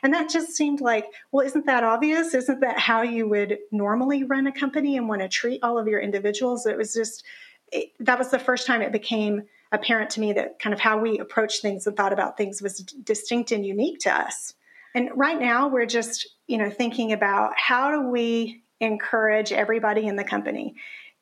And 0.02 0.12
that 0.12 0.28
just 0.28 0.52
seemed 0.52 0.80
like, 0.80 1.06
well, 1.32 1.46
isn't 1.46 1.66
that 1.66 1.84
obvious? 1.84 2.34
Isn't 2.34 2.60
that 2.60 2.78
how 2.78 3.02
you 3.02 3.28
would 3.28 3.58
normally 3.70 4.24
run 4.24 4.46
a 4.46 4.52
company 4.52 4.96
and 4.96 5.08
want 5.08 5.22
to 5.22 5.28
treat 5.28 5.62
all 5.62 5.78
of 5.78 5.86
your 5.86 6.00
individuals? 6.00 6.66
It 6.66 6.76
was 6.76 6.92
just, 6.92 7.24
it, 7.72 7.92
that 8.00 8.18
was 8.18 8.30
the 8.30 8.38
first 8.38 8.66
time 8.66 8.82
it 8.82 8.92
became 8.92 9.42
apparent 9.72 10.10
to 10.10 10.20
me 10.20 10.32
that 10.32 10.58
kind 10.58 10.72
of 10.72 10.80
how 10.80 10.98
we 10.98 11.18
approach 11.18 11.60
things 11.60 11.86
and 11.86 11.96
thought 11.96 12.12
about 12.12 12.36
things 12.36 12.62
was 12.62 12.78
distinct 12.78 13.52
and 13.52 13.66
unique 13.66 13.98
to 14.00 14.10
us. 14.10 14.54
And 14.94 15.10
right 15.14 15.38
now 15.38 15.68
we're 15.68 15.86
just, 15.86 16.28
you 16.46 16.56
know, 16.56 16.70
thinking 16.70 17.12
about 17.12 17.52
how 17.56 17.90
do 17.90 18.08
we 18.08 18.62
encourage 18.80 19.52
everybody 19.52 20.06
in 20.06 20.16
the 20.16 20.24
company, 20.24 20.74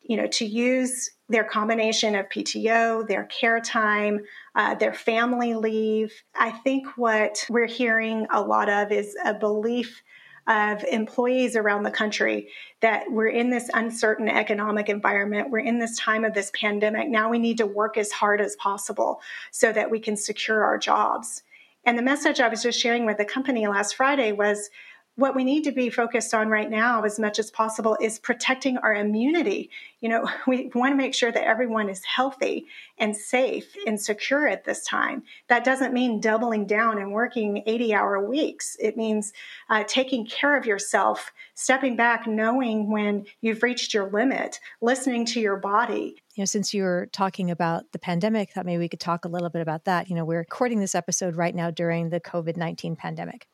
you 0.03 0.17
know, 0.17 0.27
to 0.29 0.45
use 0.45 1.11
their 1.29 1.43
combination 1.43 2.15
of 2.15 2.29
PTO, 2.29 3.07
their 3.09 3.25
care 3.25 3.61
time, 3.61 4.21
uh, 4.55 4.77
their 4.77 4.95
family 4.95 5.55
leave. 5.55 6.13
I 6.35 6.51
think 6.51 6.87
what 6.97 7.45
we're 7.51 7.67
hearing 7.67 8.27
a 8.31 8.41
lot 8.41 8.69
of 8.69 8.93
is 8.93 9.17
a 9.25 9.35
belief 9.35 10.03
of 10.49 10.85
employees 10.85 11.57
around 11.57 11.83
the 11.83 11.91
country 11.91 12.49
that 12.81 13.05
we're 13.11 13.29
in 13.29 13.51
this 13.51 13.69
uncertain 13.75 14.29
economic 14.29 14.89
environment. 14.89 15.51
We're 15.51 15.59
in 15.61 15.79
this 15.79 15.99
time 15.99 16.25
of 16.25 16.35
this 16.35 16.53
pandemic. 16.55 17.09
Now 17.09 17.29
we 17.29 17.39
need 17.39 17.59
to 17.59 17.67
work 17.67 17.97
as 17.97 18.13
hard 18.13 18.41
as 18.41 18.55
possible 18.57 19.21
so 19.51 19.73
that 19.73 19.91
we 19.91 19.99
can 19.99 20.17
secure 20.17 20.63
our 20.63 20.79
jobs. 20.79 21.43
And 21.85 21.99
the 21.99 22.03
message 22.03 22.41
I 22.41 22.49
was 22.49 22.63
just 22.63 22.81
sharing 22.81 23.07
with 23.07 23.19
the 23.19 23.25
company 23.25 23.67
last 23.67 23.95
Friday 23.95 24.33
was 24.33 24.71
what 25.17 25.35
we 25.35 25.45
need 25.45 25.65
to 25.65 25.73
be 25.73 25.89
focused 25.89 26.35
on 26.35 26.49
right 26.49 26.71
now 26.71 27.03
as 27.03 27.19
much 27.19 27.39
as 27.39 27.51
possible 27.51 27.97
is 28.01 28.19
protecting 28.19 28.77
our 28.79 28.95
immunity. 28.95 29.71
You 30.01 30.11
know 30.11 30.29
we 30.47 30.71
want 30.75 30.93
to 30.93 30.97
make 30.97 31.15
sure 31.15 31.33
that 31.33 31.47
everyone 31.47 31.89
is 31.89 32.05
healthy 32.05 32.67
and 32.99 33.17
safe 33.17 33.75
and 33.87 34.01
secure 34.01 34.47
at 34.47 34.65
this 34.65 34.85
time. 34.85 35.23
That 35.49 35.65
doesn't 35.65 35.95
mean 35.95 36.21
doubling 36.21 36.67
down 36.67 36.99
and 36.99 37.13
working 37.13 37.63
80 37.67 37.95
hour 37.95 38.29
weeks. 38.29 38.77
It 38.79 38.97
means 38.97 39.33
uh, 39.71 39.85
taking 39.87 40.27
care 40.27 40.57
of 40.57 40.67
yourself 40.67 41.33
stepping 41.55 41.97
back 41.97 42.27
knowing 42.27 42.91
when 42.91 43.27
you've 43.41 43.63
reached 43.63 43.95
your 43.95 44.11
limit 44.11 44.61
listening 44.83 45.25
to 45.27 45.41
your 45.41 45.57
body. 45.57 46.23
You 46.35 46.43
know 46.43 46.47
since 46.47 46.75
you're 46.75 47.07
talking 47.07 47.51
about 47.51 47.91
the 47.93 47.99
pandemic 47.99 48.53
thought 48.53 48.67
maybe 48.67 48.79
we 48.79 48.89
could 48.89 49.01
talk 49.01 49.25
a 49.25 49.29
little 49.29 49.49
bit 49.49 49.63
about 49.63 49.87
that. 49.87 50.11
You 50.11 50.17
know 50.17 50.27
we're 50.27 50.39
recording 50.39 50.81
this 50.81 50.95
episode 50.95 51.37
right 51.37 51.55
now 51.55 51.71
during 51.71 52.11
the 52.11 52.21
covid-19 52.21 52.99
pandemic 52.99 53.47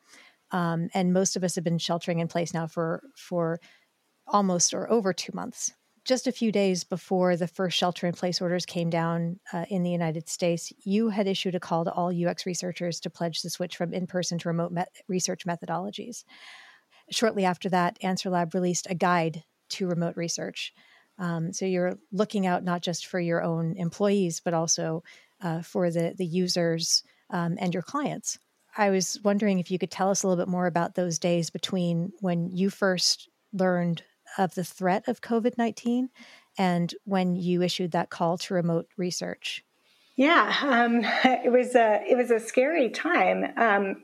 um, 0.52 0.88
and 0.94 1.12
most 1.12 1.36
of 1.36 1.44
us 1.44 1.54
have 1.54 1.64
been 1.64 1.78
sheltering 1.78 2.20
in 2.20 2.28
place 2.28 2.54
now 2.54 2.66
for 2.66 3.02
for 3.16 3.58
almost 4.26 4.72
or 4.72 4.90
over 4.90 5.12
two 5.12 5.32
months. 5.34 5.72
Just 6.04 6.26
a 6.26 6.32
few 6.32 6.50
days 6.50 6.82
before 6.82 7.36
the 7.36 7.46
first 7.46 7.76
shelter 7.76 8.06
in 8.06 8.12
place 8.12 8.40
orders 8.40 8.66
came 8.66 8.90
down 8.90 9.38
uh, 9.52 9.64
in 9.68 9.84
the 9.84 9.90
United 9.90 10.28
States, 10.28 10.72
you 10.84 11.10
had 11.10 11.28
issued 11.28 11.54
a 11.54 11.60
call 11.60 11.84
to 11.84 11.92
all 11.92 12.12
UX 12.12 12.44
researchers 12.44 12.98
to 13.00 13.10
pledge 13.10 13.42
the 13.42 13.50
switch 13.50 13.76
from 13.76 13.92
in 13.92 14.08
person 14.08 14.36
to 14.38 14.48
remote 14.48 14.72
met- 14.72 14.92
research 15.06 15.46
methodologies. 15.46 16.24
Shortly 17.10 17.44
after 17.44 17.68
that, 17.68 17.98
Answer 18.02 18.30
Lab 18.30 18.52
released 18.52 18.88
a 18.90 18.96
guide 18.96 19.44
to 19.70 19.86
remote 19.86 20.16
research. 20.16 20.72
Um, 21.18 21.52
so 21.52 21.66
you're 21.66 21.98
looking 22.10 22.46
out 22.46 22.64
not 22.64 22.82
just 22.82 23.06
for 23.06 23.20
your 23.20 23.42
own 23.42 23.76
employees, 23.76 24.40
but 24.44 24.54
also 24.54 25.04
uh, 25.40 25.62
for 25.62 25.90
the, 25.90 26.14
the 26.16 26.26
users 26.26 27.04
um, 27.30 27.56
and 27.60 27.72
your 27.72 27.82
clients. 27.82 28.38
I 28.76 28.90
was 28.90 29.18
wondering 29.22 29.58
if 29.58 29.70
you 29.70 29.78
could 29.78 29.90
tell 29.90 30.10
us 30.10 30.22
a 30.22 30.28
little 30.28 30.42
bit 30.42 30.50
more 30.50 30.66
about 30.66 30.94
those 30.94 31.18
days 31.18 31.50
between 31.50 32.12
when 32.20 32.50
you 32.50 32.70
first 32.70 33.28
learned 33.52 34.02
of 34.38 34.54
the 34.54 34.64
threat 34.64 35.08
of 35.08 35.20
COVID 35.20 35.58
19 35.58 36.08
and 36.58 36.94
when 37.04 37.36
you 37.36 37.62
issued 37.62 37.92
that 37.92 38.10
call 38.10 38.38
to 38.38 38.54
remote 38.54 38.86
research. 38.96 39.64
Yeah, 40.16 40.54
um, 40.62 41.00
it 41.24 41.50
was 41.50 41.74
a 41.74 42.02
it 42.08 42.16
was 42.16 42.30
a 42.30 42.40
scary 42.40 42.90
time 42.90 43.52
um, 43.56 44.02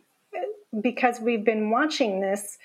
because 0.81 1.21
we've 1.21 1.45
been 1.45 1.71
watching 1.71 2.21
this 2.21 2.59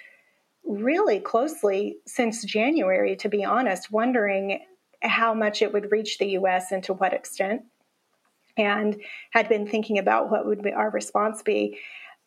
really 0.66 1.20
closely 1.20 1.98
since 2.06 2.44
January. 2.44 3.16
To 3.18 3.30
be 3.30 3.44
honest, 3.44 3.92
wondering 3.92 4.60
how 5.02 5.34
much 5.34 5.62
it 5.62 5.74
would 5.74 5.92
reach 5.92 6.18
the 6.18 6.30
U.S. 6.30 6.72
and 6.72 6.84
to 6.86 6.94
what 6.94 7.14
extent 7.14 7.64
and 8.58 9.00
had 9.32 9.50
been 9.50 9.68
thinking 9.68 9.98
about 9.98 10.30
what 10.30 10.46
would 10.46 10.62
be 10.62 10.72
our 10.72 10.90
response 10.90 11.42
be. 11.42 11.80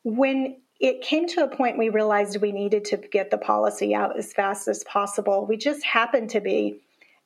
When 0.03 0.57
it 0.81 1.01
came 1.01 1.27
to 1.29 1.43
a 1.43 1.49
point 1.49 1.79
we 1.79 1.89
realized 1.89 2.41
we 2.41 2.53
needed 2.53 2.85
to 2.87 2.97
get 2.97 3.31
the 3.31 3.39
policy 3.39 3.95
out 3.95 4.19
as 4.19 4.33
fast 4.33 4.69
as 4.69 4.85
possible, 4.85 5.47
we 5.47 5.57
just 5.57 5.85
happened 5.85 6.31
to 6.31 6.41
be 6.41 6.81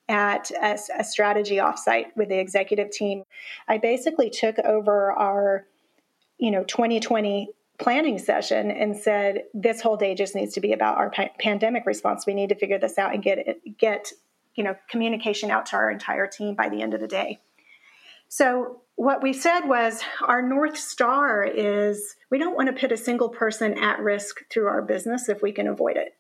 at 0.09 0.51
a, 0.51 0.79
a 0.99 1.05
strategy 1.05 1.57
offsite 1.57 2.07
with 2.17 2.29
the 2.29 2.39
executive 2.39 2.91
team. 2.91 3.23
I 3.69 3.79
basically 3.79 4.29
took 4.29 4.59
over 4.61 5.13
our, 5.13 5.67
you 6.39 6.51
know, 6.51 6.65
2020 6.65 7.51
planning 7.79 8.19
session 8.19 8.71
and 8.71 8.97
said 8.97 9.45
this 9.55 9.81
whole 9.81 9.97
day 9.97 10.15
just 10.15 10.35
needs 10.35 10.55
to 10.55 10.61
be 10.61 10.73
about 10.73 10.99
our 10.99 11.11
pa- 11.11 11.31
pandemic 11.39 11.87
response. 11.87 12.27
We 12.27 12.35
need 12.35 12.51
to 12.51 12.55
figure 12.55 12.79
this 12.79 12.99
out 12.99 13.15
and 13.15 13.23
get 13.23 13.39
it, 13.39 13.79
get 13.79 14.13
you 14.55 14.65
know 14.65 14.77
communication 14.91 15.51
out 15.51 15.67
to 15.67 15.77
our 15.77 15.91
entire 15.91 16.27
team 16.27 16.55
by 16.55 16.69
the 16.69 16.83
end 16.83 16.93
of 16.93 17.01
the 17.01 17.09
day. 17.09 17.41
So 18.29 18.83
what 19.01 19.23
we 19.23 19.33
said 19.33 19.61
was 19.61 20.03
our 20.21 20.43
North 20.43 20.77
Star 20.77 21.43
is 21.43 22.17
we 22.31 22.37
don't 22.37 22.55
want 22.55 22.67
to 22.67 22.79
put 22.79 22.93
a 22.93 22.99
single 22.99 23.31
person 23.31 23.79
at 23.79 23.99
risk 23.99 24.43
through 24.51 24.67
our 24.67 24.83
business 24.83 25.31
if 25.31 25.41
we 25.41 25.53
can 25.53 25.69
avoid 25.69 25.97
it. 25.97 26.13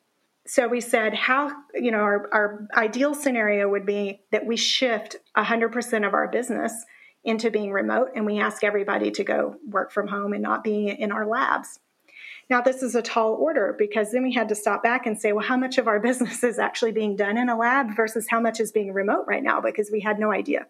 So 0.47 0.67
we 0.67 0.81
said, 0.81 1.13
how, 1.13 1.53
you 1.75 1.91
know, 1.91 1.99
our, 1.99 2.31
our 2.33 2.67
ideal 2.75 3.13
scenario 3.13 3.69
would 3.69 3.85
be 3.85 4.23
that 4.33 4.47
we 4.47 4.57
shift 4.57 5.17
100% 5.37 6.07
of 6.07 6.15
our 6.15 6.27
business 6.29 6.73
into 7.23 7.51
being 7.51 7.71
remote 7.71 8.13
and 8.17 8.25
we 8.25 8.41
ask 8.41 8.65
everybody 8.65 9.11
to 9.11 9.25
go 9.25 9.57
work 9.69 9.93
from 9.93 10.09
home 10.09 10.33
and 10.33 10.43
not 10.43 10.65
be 10.65 10.89
in 10.89 11.13
our 11.13 11.27
labs. 11.27 11.81
Now, 12.49 12.63
this 12.63 12.83
is 12.83 12.95
a 12.95 13.03
tall 13.03 13.35
order 13.35 13.77
because 13.79 14.11
then 14.11 14.23
we 14.23 14.33
had 14.33 14.49
to 14.49 14.55
stop 14.55 14.83
back 14.83 15.05
and 15.05 15.21
say, 15.21 15.33
well, 15.33 15.47
how 15.47 15.59
much 15.59 15.77
of 15.77 15.87
our 15.87 16.01
business 16.09 16.43
is 16.43 16.59
actually 16.59 16.93
being 16.93 17.15
done 17.15 17.37
in 17.37 17.51
a 17.51 17.59
lab 17.59 17.95
versus 17.95 18.29
how 18.31 18.41
much 18.41 18.59
is 18.59 18.73
being 18.73 18.95
remote 18.95 19.27
right 19.29 19.43
now 19.43 19.61
because 19.61 19.91
we 19.93 20.01
had 20.01 20.19
no 20.19 20.33
idea. 20.33 20.67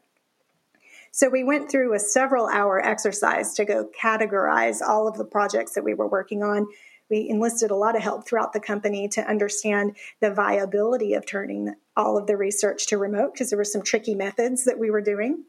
So 1.12 1.28
we 1.28 1.42
went 1.42 1.70
through 1.70 1.94
a 1.94 1.98
several 1.98 2.46
hour 2.46 2.84
exercise 2.84 3.54
to 3.54 3.64
go 3.64 3.88
categorize 4.00 4.80
all 4.80 5.08
of 5.08 5.16
the 5.16 5.24
projects 5.24 5.74
that 5.74 5.84
we 5.84 5.94
were 5.94 6.06
working 6.06 6.42
on. 6.42 6.66
We 7.10 7.28
enlisted 7.28 7.72
a 7.72 7.76
lot 7.76 7.96
of 7.96 8.02
help 8.02 8.26
throughout 8.26 8.52
the 8.52 8.60
company 8.60 9.08
to 9.08 9.28
understand 9.28 9.96
the 10.20 10.32
viability 10.32 11.14
of 11.14 11.26
turning 11.26 11.74
all 11.96 12.16
of 12.16 12.28
the 12.28 12.36
research 12.36 12.86
to 12.88 12.98
remote 12.98 13.34
because 13.34 13.50
there 13.50 13.56
were 13.56 13.64
some 13.64 13.82
tricky 13.82 14.14
methods 14.14 14.64
that 14.64 14.78
we 14.78 14.90
were 14.90 15.00
doing. 15.00 15.44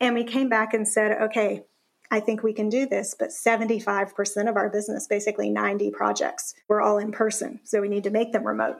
And 0.00 0.14
we 0.14 0.22
came 0.22 0.48
back 0.48 0.72
and 0.72 0.86
said, 0.86 1.20
okay, 1.20 1.64
I 2.08 2.20
think 2.20 2.44
we 2.44 2.52
can 2.52 2.68
do 2.68 2.86
this, 2.86 3.16
but 3.18 3.30
75% 3.30 4.48
of 4.48 4.56
our 4.56 4.68
business, 4.68 5.08
basically 5.08 5.50
90 5.50 5.90
projects, 5.90 6.54
were 6.68 6.80
all 6.80 6.98
in 6.98 7.10
person. 7.10 7.58
So 7.64 7.80
we 7.80 7.88
need 7.88 8.04
to 8.04 8.10
make 8.10 8.32
them 8.32 8.46
remote. 8.46 8.76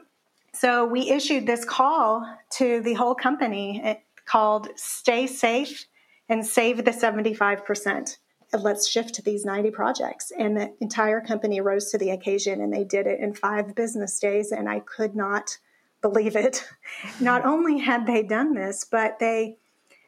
So 0.53 0.85
we 0.85 1.09
issued 1.09 1.45
this 1.45 1.65
call 1.65 2.25
to 2.51 2.81
the 2.81 2.93
whole 2.93 3.15
company 3.15 3.81
eh, 3.83 3.95
called 4.25 4.69
Stay 4.77 5.27
Safe 5.27 5.85
and 6.29 6.45
save 6.45 6.83
the 6.83 6.91
75%. 6.91 8.17
And 8.53 8.63
let's 8.63 8.87
shift 8.87 9.15
to 9.15 9.21
these 9.21 9.45
90 9.45 9.71
projects. 9.71 10.31
And 10.37 10.55
the 10.55 10.73
entire 10.79 11.19
company 11.21 11.59
rose 11.59 11.91
to 11.91 11.97
the 11.97 12.11
occasion 12.11 12.61
and 12.61 12.71
they 12.71 12.83
did 12.83 13.05
it 13.05 13.19
in 13.19 13.33
five 13.33 13.75
business 13.75 14.17
days. 14.19 14.51
And 14.51 14.69
I 14.69 14.79
could 14.79 15.15
not 15.15 15.57
believe 16.01 16.35
it. 16.35 16.65
Not 17.19 17.45
only 17.45 17.79
had 17.79 18.07
they 18.07 18.23
done 18.23 18.53
this, 18.53 18.85
but 18.85 19.19
they 19.19 19.57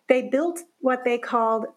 they 0.07 0.23
built 0.23 0.61
what 0.79 1.03
they 1.03 1.19
called 1.19 1.67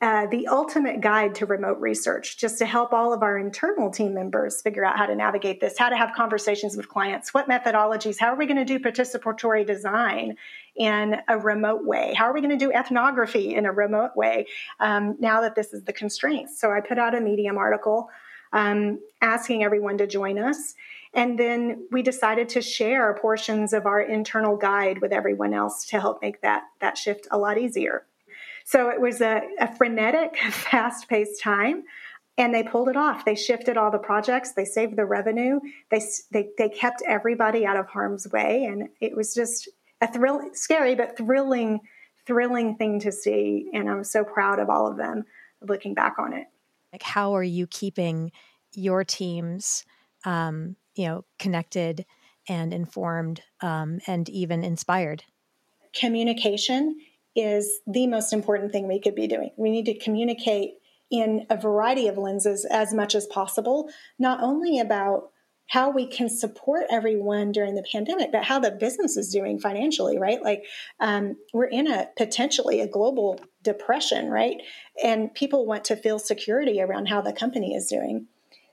uh, 0.00 0.26
the 0.26 0.48
ultimate 0.48 1.00
guide 1.00 1.34
to 1.36 1.46
remote 1.46 1.78
research, 1.80 2.38
just 2.38 2.58
to 2.58 2.66
help 2.66 2.92
all 2.92 3.12
of 3.12 3.22
our 3.22 3.38
internal 3.38 3.90
team 3.90 4.12
members 4.12 4.60
figure 4.60 4.84
out 4.84 4.98
how 4.98 5.06
to 5.06 5.14
navigate 5.14 5.60
this, 5.60 5.78
how 5.78 5.88
to 5.88 5.96
have 5.96 6.10
conversations 6.14 6.76
with 6.76 6.88
clients, 6.88 7.32
what 7.32 7.48
methodologies, 7.48 8.18
how 8.18 8.28
are 8.28 8.36
we 8.36 8.46
going 8.46 8.56
to 8.56 8.64
do 8.64 8.78
participatory 8.78 9.66
design 9.66 10.36
in 10.76 11.16
a 11.28 11.38
remote 11.38 11.84
way? 11.84 12.14
How 12.16 12.24
are 12.24 12.34
we 12.34 12.40
going 12.40 12.56
to 12.56 12.64
do 12.64 12.72
ethnography 12.72 13.54
in 13.54 13.66
a 13.66 13.72
remote 13.72 14.16
way 14.16 14.46
um, 14.80 15.16
now 15.20 15.40
that 15.42 15.54
this 15.54 15.72
is 15.72 15.84
the 15.84 15.92
constraints? 15.92 16.60
So 16.60 16.70
I 16.70 16.80
put 16.80 16.98
out 16.98 17.14
a 17.14 17.20
Medium 17.20 17.58
article 17.58 18.08
um, 18.52 19.00
asking 19.20 19.64
everyone 19.64 19.98
to 19.98 20.06
join 20.06 20.38
us. 20.38 20.74
And 21.12 21.38
then 21.38 21.86
we 21.92 22.02
decided 22.02 22.48
to 22.50 22.62
share 22.62 23.14
portions 23.20 23.72
of 23.72 23.86
our 23.86 24.00
internal 24.00 24.56
guide 24.56 25.00
with 25.00 25.12
everyone 25.12 25.54
else 25.54 25.86
to 25.86 26.00
help 26.00 26.22
make 26.22 26.40
that, 26.42 26.64
that 26.80 26.98
shift 26.98 27.28
a 27.30 27.38
lot 27.38 27.58
easier. 27.58 28.04
So 28.64 28.88
it 28.88 29.00
was 29.00 29.20
a, 29.20 29.42
a 29.60 29.74
frenetic, 29.76 30.36
fast 30.50 31.08
paced 31.08 31.40
time. 31.40 31.84
And 32.36 32.52
they 32.52 32.64
pulled 32.64 32.88
it 32.88 32.96
off. 32.96 33.24
They 33.24 33.36
shifted 33.36 33.76
all 33.76 33.92
the 33.92 33.98
projects. 33.98 34.52
They 34.52 34.64
saved 34.64 34.96
the 34.96 35.04
revenue. 35.04 35.60
They, 35.90 36.00
they, 36.32 36.48
they 36.58 36.68
kept 36.68 37.00
everybody 37.06 37.64
out 37.64 37.76
of 37.76 37.86
harm's 37.86 38.26
way. 38.28 38.64
And 38.64 38.88
it 39.00 39.16
was 39.16 39.34
just 39.34 39.68
a 40.04 40.12
thrill, 40.12 40.40
scary, 40.52 40.94
but 40.94 41.16
thrilling, 41.16 41.80
thrilling 42.26 42.76
thing 42.76 43.00
to 43.00 43.12
see. 43.12 43.70
And 43.72 43.88
I'm 43.88 44.04
so 44.04 44.24
proud 44.24 44.58
of 44.58 44.68
all 44.68 44.86
of 44.86 44.96
them 44.96 45.24
looking 45.60 45.94
back 45.94 46.16
on 46.18 46.32
it. 46.32 46.46
Like, 46.92 47.02
how 47.02 47.34
are 47.34 47.42
you 47.42 47.66
keeping 47.66 48.30
your 48.74 49.04
teams, 49.04 49.84
um, 50.24 50.76
you 50.94 51.06
know, 51.06 51.24
connected 51.38 52.04
and 52.48 52.72
informed 52.72 53.40
um, 53.62 54.00
and 54.06 54.28
even 54.28 54.62
inspired? 54.62 55.24
Communication 55.98 56.98
is 57.34 57.80
the 57.86 58.06
most 58.06 58.32
important 58.32 58.72
thing 58.72 58.86
we 58.86 59.00
could 59.00 59.14
be 59.14 59.26
doing. 59.26 59.50
We 59.56 59.70
need 59.70 59.86
to 59.86 59.98
communicate 59.98 60.74
in 61.10 61.46
a 61.50 61.56
variety 61.56 62.08
of 62.08 62.18
lenses 62.18 62.66
as 62.70 62.92
much 62.92 63.14
as 63.14 63.26
possible, 63.26 63.88
not 64.18 64.40
only 64.42 64.78
about 64.78 65.30
how 65.68 65.90
we 65.90 66.06
can 66.06 66.28
support 66.28 66.84
everyone 66.90 67.52
during 67.52 67.74
the 67.74 67.84
pandemic, 67.90 68.30
but 68.30 68.44
how 68.44 68.58
the 68.58 68.70
business 68.70 69.16
is 69.16 69.32
doing 69.32 69.58
financially, 69.58 70.18
right? 70.18 70.42
Like 70.42 70.64
um, 71.00 71.36
we're 71.52 71.64
in 71.64 71.86
a 71.90 72.08
potentially 72.16 72.80
a 72.80 72.86
global 72.86 73.40
depression, 73.62 74.28
right? 74.28 74.58
And 75.02 75.32
people 75.34 75.66
want 75.66 75.84
to 75.86 75.96
feel 75.96 76.18
security 76.18 76.80
around 76.80 77.06
how 77.06 77.22
the 77.22 77.32
company 77.32 77.74
is 77.74 77.88
doing. 77.88 78.26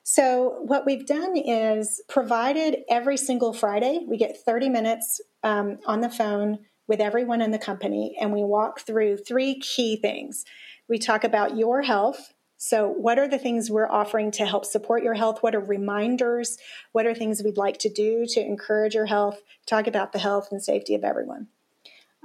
So, 0.03 0.57
what 0.63 0.85
we've 0.85 1.05
done 1.05 1.37
is 1.37 2.01
provided 2.09 2.79
every 2.89 3.17
single 3.17 3.53
Friday, 3.53 4.03
we 4.07 4.17
get 4.17 4.43
30 4.43 4.69
minutes 4.69 5.21
um, 5.43 5.77
on 5.85 6.01
the 6.01 6.09
phone 6.09 6.59
with 6.87 6.99
everyone 6.99 7.41
in 7.41 7.51
the 7.51 7.59
company 7.59 8.17
and 8.19 8.33
we 8.33 8.43
walk 8.43 8.81
through 8.81 9.17
three 9.17 9.59
key 9.59 9.95
things. 9.95 10.43
We 10.89 10.97
talk 10.97 11.23
about 11.23 11.55
your 11.55 11.83
health, 11.83 12.33
So, 12.63 12.87
what 12.87 13.17
are 13.17 13.27
the 13.27 13.39
things 13.39 13.71
we're 13.71 13.89
offering 13.89 14.29
to 14.33 14.45
help 14.45 14.65
support 14.65 15.01
your 15.01 15.15
health? 15.15 15.41
What 15.41 15.55
are 15.55 15.59
reminders? 15.59 16.59
What 16.91 17.07
are 17.07 17.15
things 17.15 17.41
we'd 17.43 17.57
like 17.57 17.79
to 17.79 17.89
do 17.89 18.27
to 18.27 18.39
encourage 18.39 18.93
your 18.93 19.07
health? 19.07 19.41
Talk 19.65 19.87
about 19.87 20.11
the 20.11 20.19
health 20.19 20.49
and 20.51 20.63
safety 20.63 20.93
of 20.93 21.03
everyone. 21.03 21.47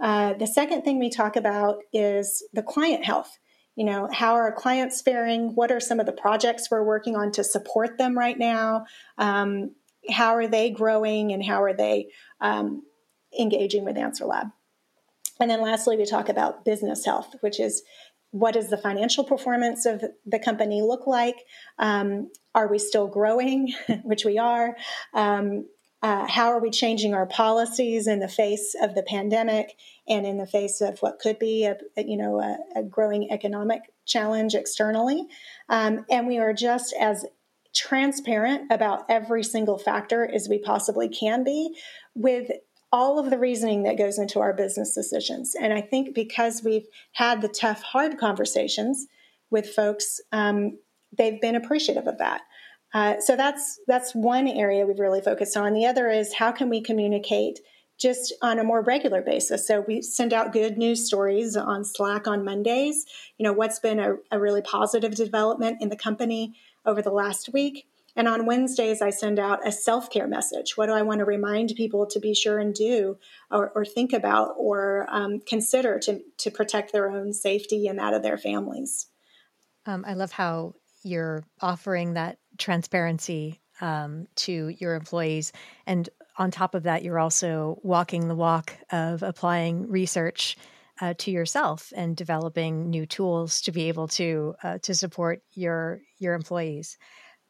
Uh, 0.01 0.35
the 0.35 0.47
second 0.47 0.83
thing 0.83 0.99
we 0.99 1.09
talk 1.09 1.37
about 1.37 1.79
is 1.91 2.45
the 2.53 2.63
client 2.63 3.03
health. 3.03 3.39
You 3.77 3.87
know, 3.87 4.11
how 4.13 4.35
are 4.35 4.53
clients 4.53 5.01
faring? 5.01 5.55
What 5.55 5.73
are 5.73 5.81
some 5.81 6.01
of 6.01 6.05
the 6.05 6.13
projects 6.13 6.71
we're 6.71 6.85
working 6.85 7.17
on 7.17 7.33
to 7.33 7.43
support 7.43 7.97
them 7.97 8.17
right 8.17 8.39
now? 8.39 8.85
Um, 9.17 9.75
how 10.11 10.35
are 10.35 10.47
they 10.47 10.69
growing 10.69 11.33
and 11.33 11.43
how 11.43 11.63
are 11.63 11.73
they 11.73 12.09
um, 12.43 12.83
engaging 13.41 13.87
with 13.87 13.97
Answer 13.97 14.27
Lab? 14.27 14.49
And 15.41 15.51
then 15.51 15.63
lastly, 15.63 15.97
we 15.97 16.05
talk 16.05 16.29
about 16.29 16.67
business 16.67 17.07
health, 17.07 17.37
which 17.41 17.59
is 17.59 17.83
what 18.39 18.55
does 18.55 18.69
the 18.69 18.77
financial 18.77 19.25
performance 19.25 19.87
of 19.87 20.05
the 20.25 20.39
company 20.39 20.83
look 20.83 21.07
like? 21.07 21.37
Um, 21.79 22.31
are 22.55 22.69
we 22.69 22.79
still 22.79 23.07
growing, 23.07 23.73
which 24.03 24.25
we 24.25 24.39
are? 24.39 24.77
Um, 25.15 25.67
uh, 26.03 26.27
how 26.29 26.49
are 26.49 26.61
we 26.61 26.71
changing 26.71 27.15
our 27.15 27.27
policies 27.27 28.07
in 28.07 28.21
the 28.21 28.29
face 28.29 28.77
of 28.81 28.95
the 28.95 29.03
pandemic 29.03 29.77
and 30.07 30.27
in 30.27 30.37
the 30.37 30.47
face 30.47 30.81
of 30.81 30.99
what 31.01 31.19
could 31.19 31.39
be 31.39 31.65
a, 31.65 31.77
you 31.97 32.17
know 32.17 32.39
a, 32.41 32.81
a 32.81 32.83
growing 32.83 33.31
economic 33.31 33.83
challenge 34.05 34.55
externally? 34.55 35.27
Um, 35.69 36.05
and 36.11 36.27
we 36.27 36.39
are 36.39 36.53
just 36.53 36.95
as 37.01 37.25
transparent 37.75 38.71
about 38.71 39.05
every 39.09 39.43
single 39.43 39.79
factor 39.79 40.27
as 40.27 40.49
we 40.49 40.59
possibly 40.59 41.09
can 41.09 41.45
be 41.45 41.75
with 42.15 42.51
all 42.97 43.19
of 43.19 43.29
the 43.29 43.39
reasoning 43.39 43.83
that 43.83 43.99
goes 43.99 44.19
into 44.19 44.41
our 44.41 44.55
business 44.55 44.95
decisions. 44.95 45.55
And 45.55 45.71
I 45.71 45.83
think 45.83 46.15
because 46.15 46.63
we've 46.65 46.87
had 47.13 47.43
the 47.43 47.49
tough, 47.49 47.83
hard 47.83 48.17
conversations 48.17 49.07
with 49.51 49.69
folks, 49.69 50.19
um, 50.33 50.79
they've 51.13 51.39
been 51.39 51.57
appreciative 51.57 52.07
of 52.07 52.17
that. 52.17 52.41
Uh, 52.95 53.21
so 53.21 53.37
that's 53.37 53.79
that's 53.87 54.15
one 54.15 54.49
area 54.49 54.87
we've 54.87 54.99
really 54.99 55.21
focused 55.21 55.59
on. 55.59 55.75
The 55.75 55.85
other 55.85 56.09
is 56.09 56.33
how 56.33 56.53
can 56.53 56.71
we 56.71 56.81
communicate 56.81 57.61
just 58.01 58.33
on 58.41 58.59
a 58.59 58.65
more 58.65 58.81
regular 58.81 59.21
basis. 59.21 59.67
So 59.67 59.85
we 59.87 60.01
send 60.01 60.33
out 60.33 60.55
good 60.55 60.79
news 60.79 61.05
stories 61.05 61.55
on 61.55 61.85
Slack 61.85 62.27
on 62.27 62.47
Mondays. 62.47 63.05
You 63.37 63.45
know 63.45 63.53
what's 63.53 63.79
been 63.79 64.01
a, 64.01 64.15
a 64.31 64.41
really 64.41 64.63
positive 64.63 65.15
development 65.15 65.83
in 65.83 65.91
the 65.91 65.97
company 65.97 66.55
over 66.87 67.03
the 67.03 67.11
last 67.11 67.53
week 67.53 67.87
and 68.17 68.27
on 68.27 68.47
Wednesdays, 68.47 69.03
I 69.03 69.11
send 69.11 69.39
out 69.39 69.67
a 69.67 69.71
self 69.71 70.11
care 70.11 70.27
message. 70.27 70.77
What 70.77 70.87
do 70.87 70.93
I 70.93 71.03
want 71.03 71.19
to 71.19 71.27
remind 71.27 71.75
people 71.77 72.07
to 72.07 72.19
be 72.19 72.35
sure 72.35 72.59
and 72.59 72.75
do 72.75 73.19
or, 73.51 73.71
or 73.75 73.85
think 73.85 74.15
about 74.15 74.55
or 74.57 75.07
um, 75.11 75.41
consider 75.41 75.99
to, 76.01 76.21
to 76.39 76.51
protect 76.51 76.93
their 76.93 77.11
own 77.11 77.35
safety 77.35 77.87
and 77.87 77.99
that 77.99 78.15
of 78.15 78.23
their 78.23 78.39
families? 78.39 79.07
Um, 79.85 80.05
I 80.07 80.15
love 80.15 80.33
how 80.33 80.75
you're 81.03 81.45
offering 81.61 82.15
that 82.15 82.39
transparency 82.59 83.61
um, 83.83 84.27
to 84.37 84.75
your 84.79 84.95
employees. 84.95 85.53
And 85.87 86.09
on 86.39 86.51
top 86.51 86.75
of 86.75 86.85
that, 86.85 87.05
you're 87.05 87.19
also 87.19 87.79
walking 87.83 88.29
the 88.29 88.35
walk 88.35 88.73
of 88.91 89.23
applying 89.23 89.91
research 89.91 90.57
uh, 91.01 91.13
to 91.19 91.31
yourself 91.31 91.93
and 91.95 92.17
developing 92.17 92.89
new 92.89 93.05
tools 93.05 93.61
to 93.61 93.73
be 93.73 93.89
able 93.89 94.09
to 94.09 94.55
uh, 94.63 94.79
to 94.79 94.95
support 94.95 95.43
your 95.53 96.01
your 96.19 96.35
employees. 96.35 96.97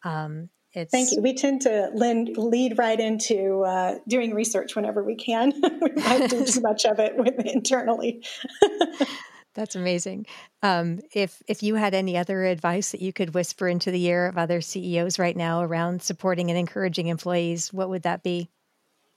Um, 0.05 0.51
it's, 0.77 0.91
Thank 0.91 1.13
you. 1.13 1.23
We 1.23 1.33
tend 1.33 1.63
to 1.63 1.91
lead, 1.95 2.37
lead 2.37 2.77
right 2.77 3.01
into 3.01 3.65
uh, 3.65 3.95
doing 4.07 4.35
research 4.35 4.77
whenever 4.77 5.03
we 5.03 5.17
can. 5.17 5.53
we 5.81 6.03
might 6.03 6.29
do 6.29 6.45
too 6.45 6.61
much 6.61 6.85
of 6.85 6.99
it 6.99 7.17
with, 7.17 7.35
internally. 7.47 8.23
That's 9.55 9.75
amazing. 9.75 10.27
Um, 10.63 11.01
if 11.15 11.43
if 11.49 11.63
you 11.63 11.77
had 11.77 11.95
any 11.95 12.19
other 12.19 12.45
advice 12.45 12.93
that 12.93 13.01
you 13.01 13.11
could 13.11 13.33
whisper 13.33 13.67
into 13.67 13.91
the 13.91 14.05
ear 14.05 14.27
of 14.27 14.37
other 14.37 14.61
CEOs 14.61 15.19
right 15.19 15.35
now 15.35 15.63
around 15.63 16.03
supporting 16.03 16.51
and 16.51 16.59
encouraging 16.59 17.07
employees, 17.07 17.73
what 17.73 17.89
would 17.89 18.03
that 18.03 18.23
be? 18.23 18.51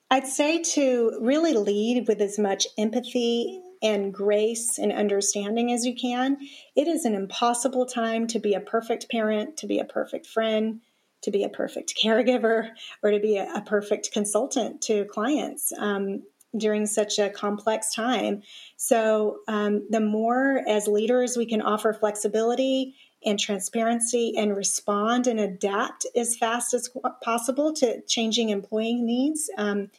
I'd 0.09 0.27
say 0.27 0.63
to 0.63 1.19
really 1.21 1.53
lead 1.53 2.07
with 2.07 2.21
as 2.21 2.39
much 2.39 2.67
empathy 2.77 3.61
and 3.81 4.13
grace 4.13 4.77
and 4.77 4.93
understanding 4.93 5.73
as 5.73 5.85
you 5.85 5.93
can. 5.93 6.37
It 6.73 6.87
is 6.87 7.03
an 7.03 7.15
impossible 7.15 7.85
time 7.85 8.25
to 8.27 8.39
be 8.39 8.53
a 8.53 8.61
perfect 8.61 9.11
parent, 9.11 9.57
to 9.57 9.67
be 9.67 9.79
a 9.79 9.85
perfect 9.85 10.25
friend, 10.25 10.79
to 11.21 11.31
be 11.31 11.43
a 11.43 11.49
perfect 11.49 11.93
caregiver 12.01 12.69
or 13.03 13.11
to 13.11 13.19
be 13.19 13.37
a, 13.37 13.51
a 13.53 13.61
perfect 13.61 14.11
consultant 14.11 14.81
to 14.81 15.05
clients 15.05 15.71
um, 15.77 16.23
during 16.57 16.85
such 16.85 17.19
a 17.19 17.29
complex 17.29 17.93
time. 17.93 18.41
So, 18.77 19.39
um, 19.47 19.87
the 19.89 19.99
more 19.99 20.63
as 20.67 20.87
leaders 20.87 21.37
we 21.37 21.45
can 21.45 21.61
offer 21.61 21.93
flexibility 21.93 22.95
and 23.25 23.39
transparency 23.39 24.33
and 24.37 24.55
respond 24.55 25.27
and 25.27 25.39
adapt 25.39 26.05
as 26.15 26.37
fast 26.37 26.73
as 26.73 26.89
possible 27.21 27.73
to 27.73 28.01
changing 28.07 28.49
employee 28.49 28.95
needs, 28.95 29.49
um, 29.57 29.89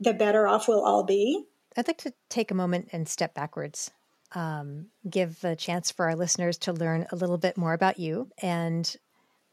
the 0.00 0.14
better 0.14 0.46
off 0.46 0.68
we'll 0.68 0.84
all 0.84 1.04
be. 1.04 1.44
I'd 1.76 1.86
like 1.86 1.98
to 1.98 2.14
take 2.30 2.50
a 2.50 2.54
moment 2.54 2.88
and 2.92 3.06
step 3.06 3.34
backwards. 3.34 3.90
Um, 4.34 4.86
give 5.08 5.44
a 5.44 5.54
chance 5.54 5.90
for 5.90 6.06
our 6.06 6.16
listeners 6.16 6.58
to 6.58 6.72
learn 6.72 7.06
a 7.12 7.16
little 7.16 7.38
bit 7.38 7.56
more 7.56 7.74
about 7.74 7.98
you 7.98 8.28
and 8.42 8.96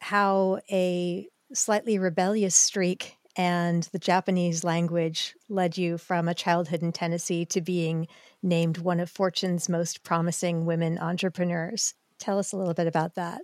how 0.04 0.60
a 0.70 1.28
slightly 1.54 1.98
rebellious 1.98 2.56
streak 2.56 3.18
and 3.36 3.84
the 3.92 4.00
Japanese 4.00 4.64
language 4.64 5.36
led 5.50 5.78
you 5.78 5.98
from 5.98 6.28
a 6.28 6.36
childhood 6.36 6.84
in 6.84 6.92
Tennessee 6.92 7.46
to 7.46 7.62
being 7.62 8.08
named 8.42 8.78
one 8.78 9.00
of 9.00 9.10
Fortune's 9.10 9.70
most 9.70 10.04
promising 10.04 10.66
women 10.66 11.00
entrepreneurs. 11.00 11.94
Tell 12.20 12.38
us 12.38 12.52
a 12.52 12.58
little 12.58 12.74
bit 12.74 12.88
about 12.88 13.16
that. 13.16 13.42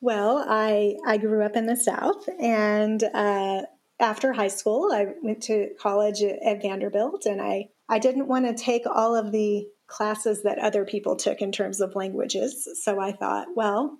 Well, 0.00 0.44
I 0.46 0.96
I 1.06 1.16
grew 1.16 1.42
up 1.42 1.56
in 1.56 1.66
the 1.66 1.76
South, 1.76 2.28
and 2.40 3.02
uh, 3.02 3.62
after 4.00 4.32
high 4.32 4.48
school, 4.48 4.90
I 4.92 5.06
went 5.22 5.42
to 5.44 5.70
college 5.80 6.22
at 6.22 6.60
Vanderbilt, 6.60 7.24
and 7.24 7.40
I 7.40 7.68
I 7.88 7.98
didn't 7.98 8.28
want 8.28 8.46
to 8.46 8.64
take 8.64 8.82
all 8.86 9.14
of 9.14 9.32
the 9.32 9.66
classes 9.86 10.42
that 10.42 10.58
other 10.58 10.84
people 10.84 11.16
took 11.16 11.40
in 11.40 11.52
terms 11.52 11.80
of 11.80 11.94
languages, 11.94 12.68
so 12.82 13.00
I 13.00 13.12
thought, 13.12 13.48
well, 13.54 13.98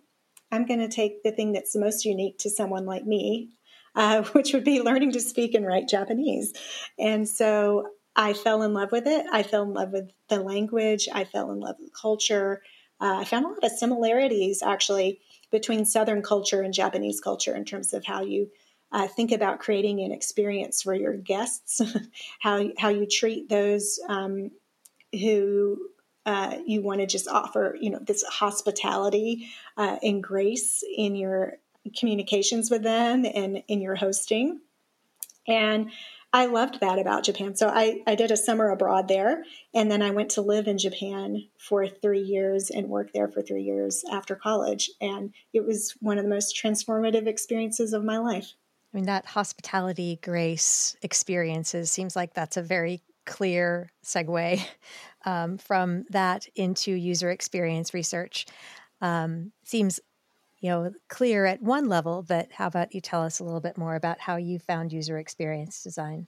I'm 0.53 0.67
going 0.67 0.81
to 0.81 0.89
take 0.89 1.23
the 1.23 1.33
thing 1.33 1.53
that's 1.53 1.73
the 1.73 1.81
most 1.81 2.05
unique 2.05 2.39
to 2.41 2.51
someone 2.51 2.87
like 2.87 3.05
me, 3.05 3.49
uh, 3.97 4.23
which 4.33 4.53
would 4.53 4.65
be 4.65 4.83
learning 4.83 5.13
to 5.13 5.21
speak 5.21 5.55
and 5.55 5.67
write 5.67 5.89
Japanese. 5.89 6.53
And 6.99 7.29
so 7.29 7.89
I 8.15 8.35
fell 8.35 8.63
in 8.63 8.75
love 8.75 8.93
with 8.93 9.07
it. 9.07 9.27
I 9.33 9.43
fell 9.43 9.63
in 9.63 9.73
love 9.73 9.91
with 9.93 10.11
the 10.29 10.41
language. 10.41 11.09
I 11.13 11.25
fell 11.25 11.51
in 11.51 11.61
love 11.61 11.77
with 11.81 11.93
culture. 11.95 12.63
Uh, 13.01 13.17
I 13.21 13.25
found 13.25 13.47
a 13.47 13.49
lot 13.49 13.65
of 13.65 13.73
similarities 13.73 14.63
actually 14.63 15.21
between 15.51 15.85
Southern 15.85 16.23
culture 16.23 16.63
and 16.63 16.73
Japanese 16.73 17.21
culture 17.21 17.57
in 17.57 17.65
terms 17.65 17.93
of 17.93 18.05
how 18.05 18.23
you 18.23 18.51
uh, 18.93 19.09
think 19.09 19.33
about 19.33 19.59
creating 19.59 20.01
an 20.01 20.13
experience 20.13 20.83
for 20.83 20.95
your 20.95 21.15
guests, 21.15 21.81
how 22.41 22.69
how 22.79 22.91
you 22.91 23.07
treat 23.07 23.49
those 23.49 23.99
um, 24.09 24.51
who 25.13 25.79
uh, 26.25 26.59
you 26.67 26.83
want 26.83 27.01
to 27.01 27.07
just 27.07 27.29
offer, 27.29 27.77
you 27.81 27.91
know, 27.91 27.99
this 27.99 28.23
hospitality 28.25 29.49
uh, 29.77 29.97
and 30.03 30.23
grace 30.23 30.85
in 30.97 31.17
your 31.17 31.55
communications 31.97 32.71
with 32.71 32.83
them 32.83 33.25
and 33.25 33.63
in 33.69 33.81
your 33.81 33.97
hosting. 33.97 34.61
And 35.49 35.91
I 36.33 36.47
loved 36.47 36.81
that 36.81 36.99
about 36.99 37.25
Japan. 37.25 37.57
So 37.57 37.69
I, 37.69 38.03
I 38.07 38.15
did 38.15 38.31
a 38.31 38.37
summer 38.37 38.71
abroad 38.71 39.09
there, 39.09 39.45
and 39.75 39.91
then 39.91 40.01
I 40.01 40.11
went 40.11 40.31
to 40.31 40.41
live 40.41 40.67
in 40.67 40.79
Japan 40.79 41.49
for 41.59 41.87
three 41.87 42.23
years 42.23 42.71
and 42.71 42.89
work 42.89 43.13
there 43.13 43.29
for 43.29 43.43
three 43.43 43.65
years 43.65 44.03
after 44.11 44.35
college. 44.35 44.91
And 45.01 45.35
it 45.53 45.67
was 45.67 45.95
one 46.01 46.17
of 46.17 46.25
the 46.25 46.31
most 46.31 46.57
transformative 46.57 47.27
experiences 47.27 47.93
of 47.93 48.05
my 48.05 48.17
life. 48.17 48.55
I 48.93 48.97
mean, 48.97 49.07
that 49.07 49.27
hospitality 49.27 50.21
grace 50.23 50.97
experiences 51.03 51.91
seems 51.91 52.17
like 52.17 52.33
that's 52.33 52.57
a 52.57 52.63
very 52.63 53.03
clear 53.27 53.91
segue 54.05 54.61
um, 55.25 55.59
from 55.59 56.05
that 56.11 56.47
into 56.55 56.93
user 56.93 57.31
experience 57.31 57.95
research. 57.95 58.47
Um, 59.01 59.53
seems 59.65 60.01
you 60.61 60.71
know 60.71 60.93
clear 61.09 61.45
at 61.45 61.63
one 61.63 61.89
level, 61.89 62.25
but 62.27 62.53
how 62.53 62.67
about 62.67 62.95
you 62.95 63.01
tell 63.01 63.23
us 63.23 63.41
a 63.41 63.45
little 63.45 63.61
bit 63.61 63.77
more 63.77 63.95
about 63.95 64.21
how 64.21 64.37
you 64.37 64.59
found 64.59 64.93
user 64.93 65.19
experience 65.19 65.83
design? 65.83 66.27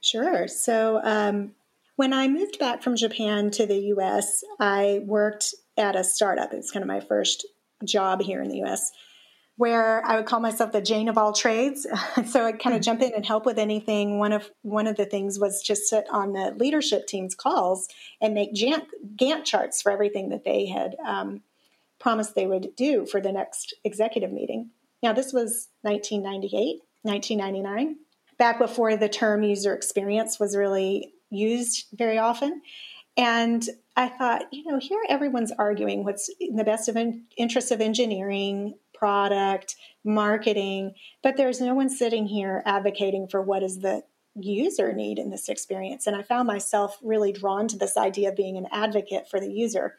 Sure. 0.00 0.46
So 0.46 1.00
um, 1.02 1.52
when 1.96 2.12
I 2.12 2.28
moved 2.28 2.58
back 2.58 2.82
from 2.82 2.96
Japan 2.96 3.50
to 3.52 3.66
the 3.66 3.78
U.S., 3.78 4.44
I 4.60 5.00
worked 5.04 5.54
at 5.76 5.96
a 5.96 6.04
startup. 6.04 6.52
It's 6.52 6.70
kind 6.70 6.82
of 6.82 6.88
my 6.88 7.00
first 7.00 7.46
job 7.84 8.22
here 8.22 8.40
in 8.40 8.48
the 8.48 8.58
U.S 8.58 8.92
where 9.56 10.04
I 10.04 10.16
would 10.16 10.26
call 10.26 10.40
myself 10.40 10.72
the 10.72 10.82
Jane 10.82 11.08
of 11.08 11.16
all 11.16 11.32
trades. 11.32 11.86
so 12.26 12.44
I'd 12.44 12.60
kind 12.60 12.74
of 12.74 12.80
hmm. 12.80 12.84
jump 12.84 13.02
in 13.02 13.14
and 13.14 13.24
help 13.24 13.46
with 13.46 13.58
anything. 13.58 14.18
One 14.18 14.32
of 14.32 14.50
one 14.62 14.86
of 14.86 14.96
the 14.96 15.06
things 15.06 15.38
was 15.38 15.62
just 15.62 15.88
sit 15.88 16.06
on 16.10 16.32
the 16.32 16.54
leadership 16.56 17.06
team's 17.06 17.34
calls 17.34 17.88
and 18.20 18.34
make 18.34 18.54
Gantt 18.54 19.44
charts 19.44 19.82
for 19.82 19.90
everything 19.90 20.28
that 20.30 20.44
they 20.44 20.66
had 20.66 20.96
um, 21.04 21.42
promised 21.98 22.34
they 22.34 22.46
would 22.46 22.76
do 22.76 23.06
for 23.06 23.20
the 23.20 23.32
next 23.32 23.74
executive 23.84 24.32
meeting. 24.32 24.70
Now 25.02 25.12
this 25.12 25.32
was 25.32 25.68
1998, 25.82 26.80
1999, 27.02 27.96
back 28.38 28.58
before 28.58 28.96
the 28.96 29.08
term 29.08 29.42
user 29.42 29.74
experience 29.74 30.38
was 30.38 30.56
really 30.56 31.12
used 31.30 31.86
very 31.92 32.18
often. 32.18 32.62
And 33.16 33.66
I 33.96 34.08
thought, 34.08 34.44
you 34.52 34.64
know, 34.70 34.78
here 34.78 35.00
everyone's 35.08 35.52
arguing 35.52 36.04
what's 36.04 36.30
in 36.38 36.56
the 36.56 36.64
best 36.64 36.88
of 36.88 36.96
in- 36.96 37.24
interest 37.38 37.70
of 37.70 37.80
engineering, 37.80 38.74
product, 38.96 39.76
marketing, 40.04 40.94
but 41.22 41.36
there's 41.36 41.60
no 41.60 41.74
one 41.74 41.88
sitting 41.88 42.26
here 42.26 42.62
advocating 42.64 43.28
for 43.28 43.42
what 43.42 43.62
is 43.62 43.78
the 43.78 44.02
user 44.34 44.92
need 44.92 45.18
in 45.18 45.30
this 45.30 45.48
experience. 45.48 46.06
And 46.06 46.14
I 46.14 46.22
found 46.22 46.46
myself 46.46 46.98
really 47.02 47.32
drawn 47.32 47.68
to 47.68 47.78
this 47.78 47.96
idea 47.96 48.30
of 48.30 48.36
being 48.36 48.56
an 48.56 48.66
advocate 48.70 49.28
for 49.30 49.40
the 49.40 49.50
user. 49.50 49.94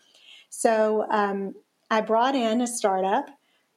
So 0.50 1.06
um, 1.10 1.54
I 1.90 2.02
brought 2.02 2.36
in 2.36 2.62
a 2.62 2.68
startup 2.68 3.30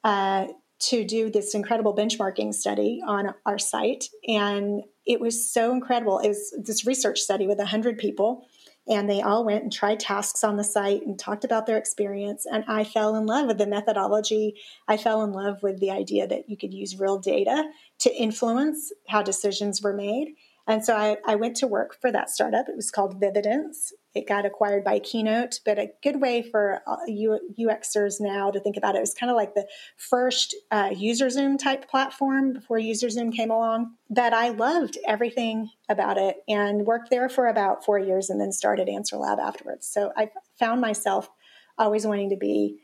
uh, 0.05 0.49
to 0.81 1.05
do 1.05 1.31
this 1.31 1.55
incredible 1.55 1.95
benchmarking 1.95 2.55
study 2.55 3.01
on 3.07 3.35
our 3.45 3.59
site. 3.59 4.07
And 4.27 4.83
it 5.07 5.21
was 5.21 5.53
so 5.53 5.73
incredible. 5.73 6.19
It 6.19 6.29
was 6.29 6.55
this 6.65 6.87
research 6.87 7.21
study 7.21 7.47
with 7.47 7.59
100 7.59 7.99
people. 7.99 8.47
And 8.89 9.09
they 9.09 9.21
all 9.21 9.45
went 9.45 9.63
and 9.63 9.73
tried 9.73 10.01
tasks 10.01 10.43
on 10.43 10.57
the 10.57 10.65
site 10.65 11.03
and 11.07 11.19
talked 11.19 11.45
about 11.45 11.67
their 11.67 11.77
experience. 11.77 12.47
And 12.51 12.65
I 12.67 12.83
fell 12.85 13.15
in 13.15 13.27
love 13.27 13.47
with 13.47 13.59
the 13.59 13.67
methodology. 13.67 14.55
I 14.89 14.97
fell 14.97 15.23
in 15.23 15.33
love 15.33 15.63
with 15.63 15.79
the 15.81 15.91
idea 15.91 16.27
that 16.27 16.49
you 16.49 16.57
could 16.57 16.75
use 16.75 16.99
real 16.99 17.19
data 17.19 17.65
to 18.01 18.15
influence 18.15 18.93
how 19.09 19.23
decisions 19.23 19.83
were 19.83 19.93
made. 19.93 20.35
And 20.67 20.85
so 20.85 20.97
I, 20.97 21.17
I 21.27 21.37
went 21.37 21.57
to 21.57 21.67
work 21.67 21.97
for 22.01 22.11
that 22.11 22.31
startup. 22.31 22.69
It 22.69 22.77
was 22.77 22.91
called 22.91 23.21
Vividence. 23.21 23.93
It 24.15 24.27
got 24.27 24.45
acquired 24.45 24.83
by 24.83 24.99
Keynote, 24.99 25.61
but 25.65 25.79
a 25.79 25.93
good 26.03 26.21
way 26.21 26.43
for 26.43 26.83
UXers 27.09 28.21
now 28.21 28.51
to 28.51 28.59
think 28.59 28.77
about 28.77 28.97
it 28.97 29.01
was 29.01 29.15
kind 29.15 29.31
of 29.31 29.37
like 29.37 29.55
the 29.55 29.69
first 29.97 30.57
uh, 30.73 30.91
UserZoom 30.91 31.59
type 31.59 31.89
platform 31.89 32.55
before 32.55 32.79
UserZoom 32.79 33.35
came 33.35 33.51
along. 33.51 33.95
That 34.09 34.33
I 34.33 34.49
loved 34.49 34.99
everything 35.07 35.71
about 35.89 36.19
it 36.19 36.39
and 36.49 36.87
worked 36.87 37.11
there 37.11 37.29
for 37.29 37.47
about 37.47 37.85
four 37.85 38.01
years 38.01 38.31
and 38.31 38.41
then 38.41 38.51
started 38.51 38.89
Answer 38.89 39.17
Lab 39.17 39.39
afterwards. 39.39 39.87
So 39.87 40.13
I 40.17 40.31
found 40.59 40.81
myself 40.81 41.31
always 41.79 42.05
wanting 42.05 42.31
to 42.31 42.37
be 42.37 42.81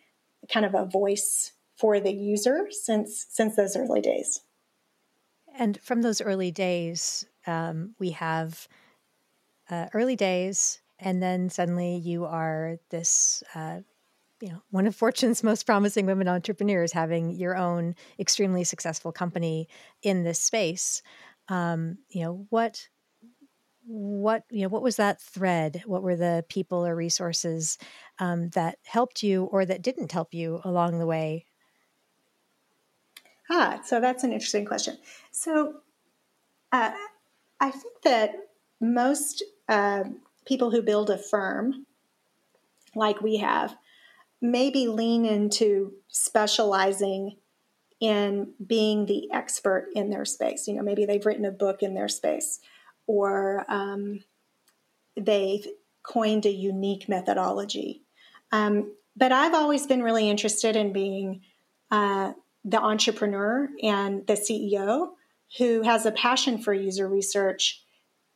kind 0.49 0.65
of 0.65 0.75
a 0.75 0.85
voice 0.85 1.53
for 1.77 2.01
the 2.01 2.13
user 2.13 2.69
since 2.71 3.27
since 3.29 3.57
those 3.57 3.77
early 3.77 4.01
days. 4.01 4.41
And 5.59 5.81
from 5.83 6.03
those 6.03 6.21
early 6.21 6.51
days, 6.51 7.27
um, 7.47 7.95
we 7.99 8.11
have 8.11 8.69
uh, 9.71 9.87
early 9.93 10.17
days, 10.17 10.81
and 10.99 11.23
then 11.23 11.51
suddenly 11.51 11.97
you 11.97 12.25
are 12.25 12.77
this. 12.91 13.43
Uh, 13.55 13.81
you 14.41 14.51
know, 14.51 14.61
one 14.71 14.87
of 14.87 14.95
Fortune's 14.95 15.43
most 15.43 15.65
promising 15.65 16.05
women 16.05 16.29
entrepreneurs, 16.29 16.93
having 16.93 17.31
your 17.31 17.57
own 17.57 17.95
extremely 18.19 18.65
successful 18.65 19.11
company 19.11 19.67
in 20.03 20.25
this 20.25 20.41
space. 20.41 21.03
Um, 21.49 21.99
you 22.11 22.23
know 22.23 22.47
what 22.51 22.89
what 23.87 24.43
you 24.51 24.63
know 24.63 24.69
what 24.69 24.83
was 24.83 24.97
that 24.97 25.23
thread 25.23 25.81
what 25.87 26.03
were 26.03 26.17
the 26.17 26.45
people 26.49 26.85
or 26.85 26.97
resources 26.97 27.79
um, 28.19 28.49
that 28.51 28.79
helped 28.85 29.23
you 29.23 29.45
or 29.45 29.65
that 29.65 29.81
didn't 29.81 30.11
help 30.11 30.35
you 30.35 30.61
along 30.65 30.99
the 30.99 31.07
way 31.07 31.47
ah 33.49 33.81
so 33.85 34.01
that's 34.01 34.25
an 34.25 34.33
interesting 34.33 34.65
question 34.65 34.99
so 35.31 35.77
uh, 36.73 36.93
I 37.61 37.71
think 37.71 38.03
that 38.03 38.35
most 38.81 39.43
uh, 39.69 40.05
people 40.47 40.71
who 40.71 40.83
build 40.83 41.11
a 41.11 41.19
firm, 41.19 41.87
like 42.95 43.21
we 43.21 43.39
have, 43.39 43.77
maybe 44.41 44.87
lean 44.87 45.25
into 45.25 45.93
specializing 46.09 47.37
in 48.01 48.53
being 48.65 49.07
the 49.07 49.31
expert 49.33 49.89
in 49.95 50.11
their 50.11 50.25
space. 50.25 50.69
You 50.69 50.75
know, 50.75 50.83
maybe 50.83 51.07
they've 51.07 51.25
written 51.25 51.45
a 51.45 51.51
book 51.51 51.83
in 51.83 51.95
their 51.95 52.09
space, 52.09 52.61
or 53.07 53.65
um, 53.69 54.21
they've 55.17 55.67
coined 56.03 56.47
a 56.47 56.51
unique 56.51 57.09
methodology. 57.09 58.03
Um, 58.53 58.95
but 59.17 59.33
I've 59.33 59.55
always 59.55 59.87
been 59.87 60.03
really 60.03 60.29
interested 60.29 60.77
in 60.77 60.93
being 60.93 61.43
uh, 61.91 62.33
the 62.65 62.81
entrepreneur 62.81 63.69
and 63.83 64.27
the 64.27 64.35
CEO 64.35 65.11
who 65.59 65.83
has 65.83 66.05
a 66.05 66.13
passion 66.13 66.59
for 66.59 66.75
user 66.75 67.09
research 67.09 67.83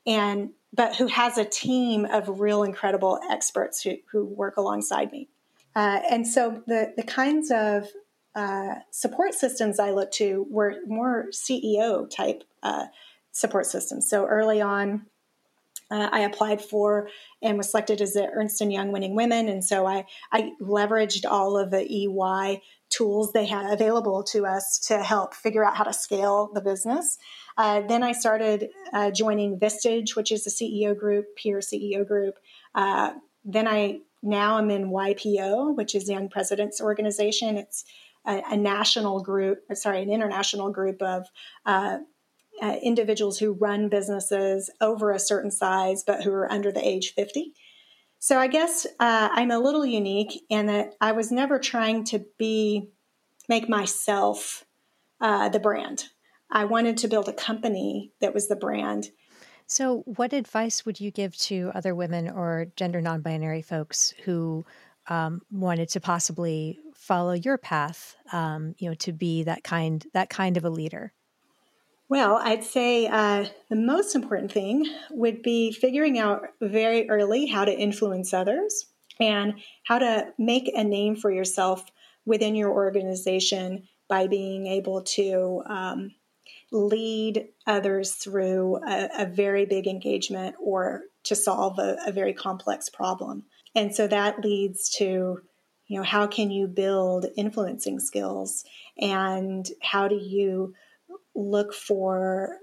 and 0.07 0.51
but 0.73 0.97
who 0.97 1.07
has 1.07 1.37
a 1.39 1.45
team 1.45 2.05
of 2.05 2.41
real 2.41 2.63
incredible 2.63 3.19
experts 3.31 3.83
who, 3.83 3.97
who 4.11 4.25
work 4.25 4.57
alongside 4.57 5.11
me. 5.11 5.29
Uh, 5.75 6.01
and 6.11 6.27
so 6.27 6.63
the, 6.67 6.93
the 6.97 7.03
kinds 7.03 7.51
of 7.51 7.89
uh, 8.35 8.75
support 8.91 9.35
systems 9.35 9.79
I 9.79 9.91
looked 9.91 10.15
to 10.15 10.47
were 10.51 10.77
more 10.87 11.27
CEO 11.33 12.09
type 12.09 12.45
uh, 12.63 12.87
support 13.33 13.67
systems. 13.67 14.09
So 14.09 14.27
early 14.27 14.61
on, 14.61 15.07
uh, 15.91 16.09
I 16.13 16.21
applied 16.21 16.63
for 16.63 17.09
and 17.43 17.59
was 17.59 17.71
selected 17.71 18.01
as 18.01 18.13
the 18.13 18.29
Ernst 18.33 18.61
& 18.61 18.61
Young 18.61 18.93
Winning 18.93 19.17
Women. 19.17 19.49
And 19.49 19.65
so 19.65 19.87
I, 19.87 20.07
I 20.31 20.53
leveraged 20.63 21.25
all 21.29 21.57
of 21.57 21.73
the 21.73 21.83
EY 21.83 22.63
tools 22.91 23.33
they 23.33 23.47
had 23.47 23.73
available 23.73 24.23
to 24.25 24.45
us 24.45 24.79
to 24.79 25.03
help 25.03 25.35
figure 25.35 25.65
out 25.65 25.77
how 25.77 25.85
to 25.85 25.93
scale 25.93 26.51
the 26.53 26.61
business. 26.61 27.19
Uh, 27.57 27.81
then 27.83 28.03
I 28.03 28.13
started 28.13 28.71
uh, 28.93 29.11
joining 29.11 29.59
Vistage, 29.59 30.17
which 30.17 30.33
is 30.33 30.47
a 30.47 30.51
CEO 30.51 30.97
group, 30.97 31.37
peer 31.37 31.59
CEO 31.61 32.07
group. 32.07 32.35
Uh, 32.75 33.13
then 33.45 33.67
I 33.67 34.01
now 34.23 34.57
I'm 34.57 34.71
in 34.71 34.91
YPO, 34.91 35.77
which 35.77 35.95
is 35.95 36.09
Young 36.09 36.29
Presidents 36.29 36.81
Organization. 36.81 37.57
It's 37.57 37.85
a, 38.27 38.43
a 38.51 38.57
national 38.57 39.21
group, 39.21 39.65
sorry, 39.75 40.03
an 40.03 40.11
international 40.11 40.71
group 40.71 41.01
of 41.01 41.27
uh, 41.65 41.99
uh, 42.61 42.77
individuals 42.83 43.39
who 43.39 43.53
run 43.53 43.89
businesses 43.89 44.71
over 44.81 45.11
a 45.11 45.19
certain 45.19 45.51
size, 45.51 46.05
but 46.07 46.23
who 46.23 46.33
are 46.33 46.51
under 46.53 46.71
the 46.71 46.87
age 46.87 47.15
50. 47.15 47.55
So 48.21 48.39
I 48.39 48.49
guess 48.49 48.87
uh, 49.01 49.31
I'm 49.33 49.51
a 49.51 49.59
little 49.59 49.87
unique 49.87 50.45
in 50.51 50.67
that 50.67 50.95
I 51.01 51.13
was 51.13 51.33
never 51.33 51.59
trying 51.59 52.05
to 52.05 52.25
be 52.39 52.91
make 53.49 53.67
myself 53.67 54.65
uh, 55.23 55.49
the 55.49 55.59
brand. 55.59 56.05
I 56.51 56.67
wanted 56.67 56.99
to 56.99 57.09
build 57.09 57.29
a 57.29 57.33
company 57.33 58.13
that 58.21 58.35
was 58.35 58.47
the 58.47 58.57
brand. 58.57 59.09
So, 59.67 60.03
what 60.05 60.35
advice 60.35 60.85
would 60.85 61.01
you 61.01 61.11
give 61.11 61.35
to 61.39 61.71
other 61.75 61.95
women 61.95 62.29
or 62.29 62.67
gender 62.77 63.01
non-binary 63.01 63.63
folks 63.63 64.13
who 64.25 64.67
um, 65.09 65.41
wanted 65.51 65.89
to 65.91 66.01
possibly 66.01 66.79
follow 66.95 67.33
your 67.33 67.57
path? 67.57 68.17
Um, 68.33 68.75
you 68.79 68.91
know, 68.91 68.95
to 68.97 69.13
be 69.13 69.45
that 69.45 69.65
kind 69.65 70.05
that 70.13 70.29
kind 70.29 70.59
of 70.59 70.65
a 70.65 70.71
leader. 70.71 71.15
Well, 72.11 72.41
I'd 72.43 72.65
say 72.65 73.07
uh, 73.07 73.47
the 73.69 73.77
most 73.77 74.17
important 74.17 74.51
thing 74.51 74.85
would 75.13 75.43
be 75.43 75.71
figuring 75.71 76.19
out 76.19 76.43
very 76.61 77.09
early 77.09 77.47
how 77.47 77.65
to 77.65 77.73
influence 77.73 78.35
others 78.35 78.87
and 79.21 79.55
how 79.85 80.01
to 80.01 80.33
make 80.37 80.69
a 80.75 80.83
name 80.83 81.15
for 81.15 81.31
yourself 81.31 81.85
within 82.27 82.57
your 82.57 82.71
organization 82.71 83.87
by 84.09 84.27
being 84.27 84.67
able 84.67 85.03
to 85.03 85.63
um, 85.69 86.11
lead 86.73 87.47
others 87.69 88.15
through 88.15 88.81
a, 88.89 89.09
a, 89.21 89.27
very 89.27 89.65
big 89.65 89.87
engagement 89.87 90.57
or 90.61 91.03
to 91.23 91.37
solve 91.37 91.79
a, 91.79 91.97
a 92.09 92.11
very 92.11 92.33
complex 92.33 92.89
problem. 92.89 93.45
And 93.77 93.95
so 93.95 94.09
that 94.09 94.45
leads 94.45 94.91
to 94.97 95.43
you 95.87 95.97
know 95.97 96.03
how 96.03 96.27
can 96.27 96.51
you 96.51 96.67
build 96.67 97.27
influencing 97.37 98.01
skills 98.01 98.65
and 99.01 99.69
how 99.81 100.09
do 100.09 100.17
you 100.17 100.75
look 101.35 101.75
for 101.75 102.57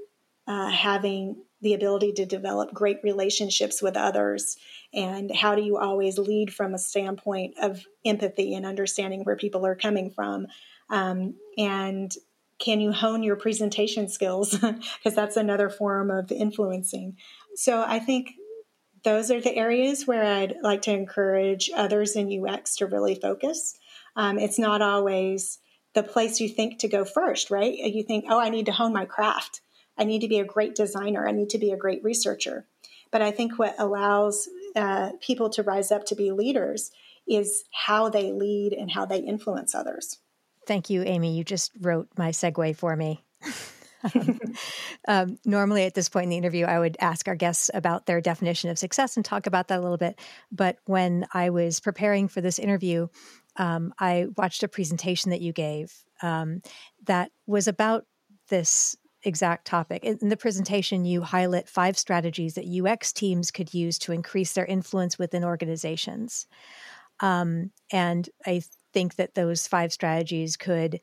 uh, 0.48 0.70
having 0.70 1.44
the 1.62 1.74
ability 1.74 2.14
to 2.14 2.26
develop 2.26 2.74
great 2.74 3.00
relationships 3.04 3.82
with 3.82 3.98
others 3.98 4.58
and 4.94 5.36
how 5.36 5.56
do 5.56 5.62
you 5.62 5.78
always 5.78 6.18
lead 6.18 6.54
from 6.54 6.74
a 6.74 6.80
standpoint 6.80 7.56
of 7.62 7.84
empathy 8.06 8.54
and 8.54 8.66
understanding 8.66 9.24
where 9.24 9.36
people 9.36 9.66
are 9.66 9.76
coming 9.76 10.12
from? 10.12 10.48
Um, 10.90 11.36
and 11.58 12.12
can 12.60 12.80
you 12.80 12.92
hone 12.92 13.24
your 13.24 13.36
presentation 13.36 14.08
skills? 14.08 14.58
Because 14.64 15.16
that's 15.16 15.38
another 15.38 15.70
form 15.70 16.10
of 16.12 16.32
influencing. 16.32 17.18
So 17.56 17.84
i 17.86 18.00
think 18.00 18.32
those 19.04 19.32
are 19.32 19.42
the 19.42 19.56
areas 19.56 20.08
where 20.08 20.24
i'd 20.24 20.56
like 20.62 20.82
to 20.84 20.92
encourage 20.92 21.70
others 21.76 22.16
in 22.16 22.46
ux 22.46 22.76
to 22.78 22.86
really 22.86 23.16
focus. 23.16 23.78
Um, 24.16 24.40
it's 24.40 24.60
not 24.60 24.82
always 24.82 25.60
the 25.94 26.04
place 26.04 26.40
you 26.40 26.50
think 26.50 26.80
to 26.80 26.88
go 26.88 27.06
first, 27.06 27.50
right? 27.50 27.74
You 27.76 28.04
think, 28.04 28.26
oh, 28.30 28.40
I 28.40 28.50
need 28.50 28.68
to 28.68 28.72
hone 28.72 28.94
my 28.94 29.06
craft. 29.06 29.62
I 29.98 30.04
need 30.04 30.22
to 30.22 30.28
be 30.28 30.40
a 30.40 30.46
great 30.46 30.76
designer. 30.76 31.28
I 31.28 31.32
need 31.32 31.50
to 31.52 31.58
be 31.58 31.72
a 31.72 31.78
great 31.78 32.04
researcher. 32.04 32.66
But 33.12 33.22
I 33.22 33.32
think 33.32 33.58
what 33.58 33.76
allows 33.80 34.48
uh, 34.76 35.12
people 35.22 35.50
to 35.52 35.64
rise 35.64 35.92
up 35.92 36.06
to 36.08 36.16
be 36.16 36.32
leaders 36.32 36.92
is 37.28 37.64
how 37.72 38.10
they 38.10 38.32
lead 38.32 38.74
and 38.74 38.92
how 38.92 39.06
they 39.06 39.20
influence 39.20 39.74
others. 39.74 40.20
Thank 40.66 40.90
you, 40.90 41.04
Amy. 41.04 41.36
You 41.36 41.44
just 41.44 41.72
wrote 41.80 42.10
my 42.18 42.30
segue 42.30 42.76
for 42.76 42.96
me. 42.96 43.24
um, 44.14 44.40
um, 45.08 45.40
normally, 45.46 45.86
at 45.86 45.94
this 45.94 46.10
point 46.10 46.26
in 46.26 46.30
the 46.30 46.38
interview, 46.38 46.66
I 46.66 46.78
would 46.80 46.98
ask 47.00 47.28
our 47.28 47.36
guests 47.36 47.72
about 47.74 48.06
their 48.06 48.22
definition 48.22 48.70
of 48.70 48.78
success 48.78 49.16
and 49.16 49.26
talk 49.26 49.48
about 49.48 49.70
that 49.70 49.80
a 49.80 49.82
little 49.82 49.98
bit. 49.98 50.20
But 50.52 50.78
when 50.86 51.26
I 51.34 51.50
was 51.50 51.80
preparing 51.80 52.28
for 52.28 52.42
this 52.42 52.60
interview, 52.60 53.08
um, 53.58 53.94
I 54.00 54.28
watched 54.38 54.64
a 54.64 54.68
presentation 54.68 55.32
that 55.32 55.42
you 55.42 55.54
gave 55.54 55.94
um, 56.22 56.62
that 57.06 57.32
was 57.46 57.68
about 57.68 58.06
this 58.50 58.96
exact 59.24 59.66
topic. 59.66 60.04
In 60.04 60.30
the 60.30 60.38
presentation, 60.38 61.06
you 61.06 61.22
highlight 61.22 61.68
five 61.68 61.98
strategies 61.98 62.54
that 62.56 62.66
UX 62.68 63.12
teams 63.12 63.52
could 63.52 63.74
use 63.74 63.98
to 64.00 64.12
increase 64.12 64.54
their 64.54 64.66
influence 64.66 65.20
within 65.20 65.44
organizations. 65.44 66.48
Um, 67.20 67.72
and 67.92 68.30
I 68.46 68.62
think 68.94 69.16
that 69.16 69.36
those 69.36 69.68
five 69.68 69.92
strategies 69.92 70.56
could 70.56 71.02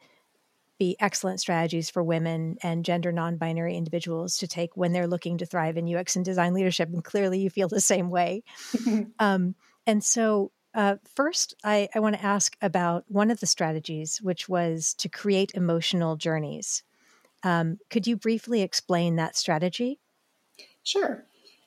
be 0.79 0.97
excellent 0.99 1.41
strategies 1.41 1.89
for 1.89 2.03
women 2.03 2.57
and 2.63 2.85
gender 2.85 3.13
non 3.13 3.37
binary 3.37 3.77
individuals 3.77 4.39
to 4.39 4.49
take 4.49 4.77
when 4.77 4.93
they're 4.93 5.07
looking 5.07 5.39
to 5.39 5.47
thrive 5.47 5.77
in 5.77 5.95
UX 5.95 6.17
and 6.17 6.25
design 6.25 6.55
leadership. 6.55 6.89
And 6.89 7.05
clearly, 7.05 7.41
you 7.41 7.51
feel 7.51 7.69
the 7.69 7.81
same 7.81 8.11
way. 8.11 8.43
um, 9.19 9.55
and 9.87 10.03
so, 10.03 10.51
uh, 10.75 10.97
first, 11.15 11.55
I, 11.63 11.89
I 11.95 12.01
want 12.01 12.17
to 12.17 12.25
ask 12.25 12.57
about 12.61 13.05
one 13.09 13.31
of 13.31 13.41
the 13.41 13.47
strategies, 13.47 14.21
which 14.21 14.49
was 14.49 14.95
to 14.95 15.09
create 15.09 15.53
emotional 15.55 16.17
journeys. 16.17 16.83
Um, 17.45 17.79
could 17.91 18.07
you 18.07 18.17
briefly 18.17 18.63
explain 18.63 19.17
that 19.17 19.37
strategy? 19.37 20.01
Sure. 20.83 21.25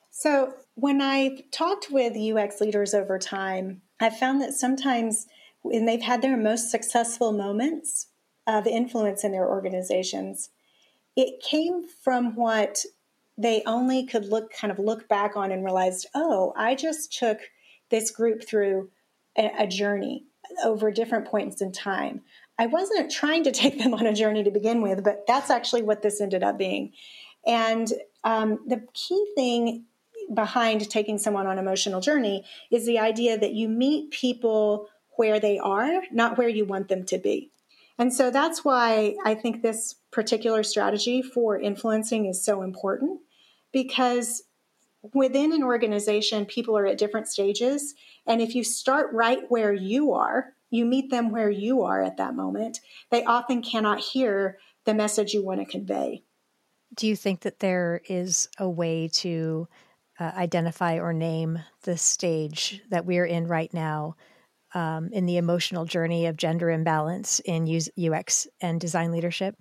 So, 0.09 0.53
when 0.75 1.01
I've 1.01 1.49
talked 1.51 1.87
with 1.89 2.17
UX 2.17 2.59
leaders 2.59 2.93
over 2.93 3.17
time, 3.17 3.81
I've 3.99 4.17
found 4.17 4.41
that 4.41 4.53
sometimes 4.53 5.27
when 5.61 5.85
they've 5.85 6.01
had 6.01 6.21
their 6.21 6.37
most 6.37 6.69
successful 6.69 7.31
moments 7.31 8.07
of 8.45 8.67
influence 8.67 9.23
in 9.23 9.31
their 9.31 9.47
organizations, 9.47 10.49
it 11.15 11.41
came 11.41 11.83
from 11.87 12.35
what 12.35 12.83
they 13.37 13.61
only 13.65 14.05
could 14.05 14.25
look 14.25 14.51
kind 14.51 14.71
of 14.71 14.79
look 14.79 15.07
back 15.07 15.37
on 15.37 15.51
and 15.51 15.63
realized, 15.63 16.07
oh, 16.15 16.53
I 16.55 16.75
just 16.75 17.17
took 17.17 17.39
this 17.89 18.11
group 18.11 18.43
through 18.47 18.89
a, 19.37 19.51
a 19.59 19.67
journey 19.67 20.25
over 20.63 20.91
different 20.91 21.27
points 21.27 21.61
in 21.61 21.71
time. 21.71 22.21
I 22.59 22.67
wasn't 22.67 23.11
trying 23.11 23.43
to 23.43 23.51
take 23.63 23.77
them 23.77 23.93
on 23.93 24.05
a 24.05 24.13
journey 24.13 24.43
to 24.43 24.51
begin 24.51 24.81
with, 24.81 25.03
but 25.03 25.25
that's 25.27 25.49
actually 25.49 25.83
what 25.83 26.01
this 26.01 26.21
ended 26.21 26.43
up 26.43 26.57
being. 26.57 26.93
And 27.45 27.91
um, 28.23 28.59
the 28.67 28.83
key 28.93 29.25
thing 29.35 29.85
behind 30.33 30.89
taking 30.89 31.17
someone 31.17 31.47
on 31.47 31.53
an 31.53 31.59
emotional 31.59 32.01
journey 32.01 32.43
is 32.69 32.85
the 32.85 32.99
idea 32.99 33.37
that 33.37 33.53
you 33.53 33.69
meet 33.69 34.11
people 34.11 34.89
where 35.15 35.39
they 35.39 35.57
are, 35.57 36.01
not 36.11 36.37
where 36.37 36.49
you 36.49 36.65
want 36.65 36.89
them 36.89 37.05
to 37.05 37.17
be. 37.17 37.51
And 37.97 38.13
so 38.13 38.29
that's 38.29 38.63
why 38.63 39.15
I 39.25 39.33
think 39.33 39.61
this 39.61 39.95
particular 40.11 40.63
strategy 40.63 41.21
for 41.21 41.59
influencing 41.59 42.25
is 42.25 42.43
so 42.43 42.61
important 42.61 43.21
because 43.71 44.43
within 45.13 45.53
an 45.53 45.63
organization, 45.63 46.45
people 46.45 46.77
are 46.77 46.85
at 46.85 46.97
different 46.97 47.27
stages. 47.27 47.93
And 48.25 48.41
if 48.41 48.55
you 48.55 48.63
start 48.63 49.13
right 49.13 49.39
where 49.49 49.73
you 49.73 50.13
are, 50.13 50.53
you 50.69 50.85
meet 50.85 51.09
them 51.09 51.31
where 51.31 51.49
you 51.49 51.83
are 51.83 52.01
at 52.01 52.17
that 52.17 52.35
moment, 52.35 52.79
they 53.09 53.23
often 53.23 53.61
cannot 53.61 53.99
hear 53.99 54.57
the 54.85 54.93
message 54.93 55.33
you 55.33 55.43
want 55.43 55.59
to 55.59 55.65
convey. 55.65 56.23
Do 56.95 57.07
you 57.07 57.15
think 57.15 57.41
that 57.41 57.59
there 57.59 58.01
is 58.09 58.49
a 58.57 58.69
way 58.69 59.09
to 59.13 59.67
uh, 60.19 60.31
identify 60.35 60.99
or 60.99 61.13
name 61.13 61.59
the 61.83 61.97
stage 61.97 62.81
that 62.89 63.05
we're 63.05 63.25
in 63.25 63.47
right 63.47 63.73
now 63.73 64.15
um, 64.73 65.09
in 65.11 65.25
the 65.25 65.37
emotional 65.37 65.85
journey 65.85 66.25
of 66.25 66.37
gender 66.37 66.69
imbalance 66.69 67.39
in 67.45 67.67
UX 67.97 68.47
and 68.61 68.81
design 68.81 69.11
leadership? 69.11 69.55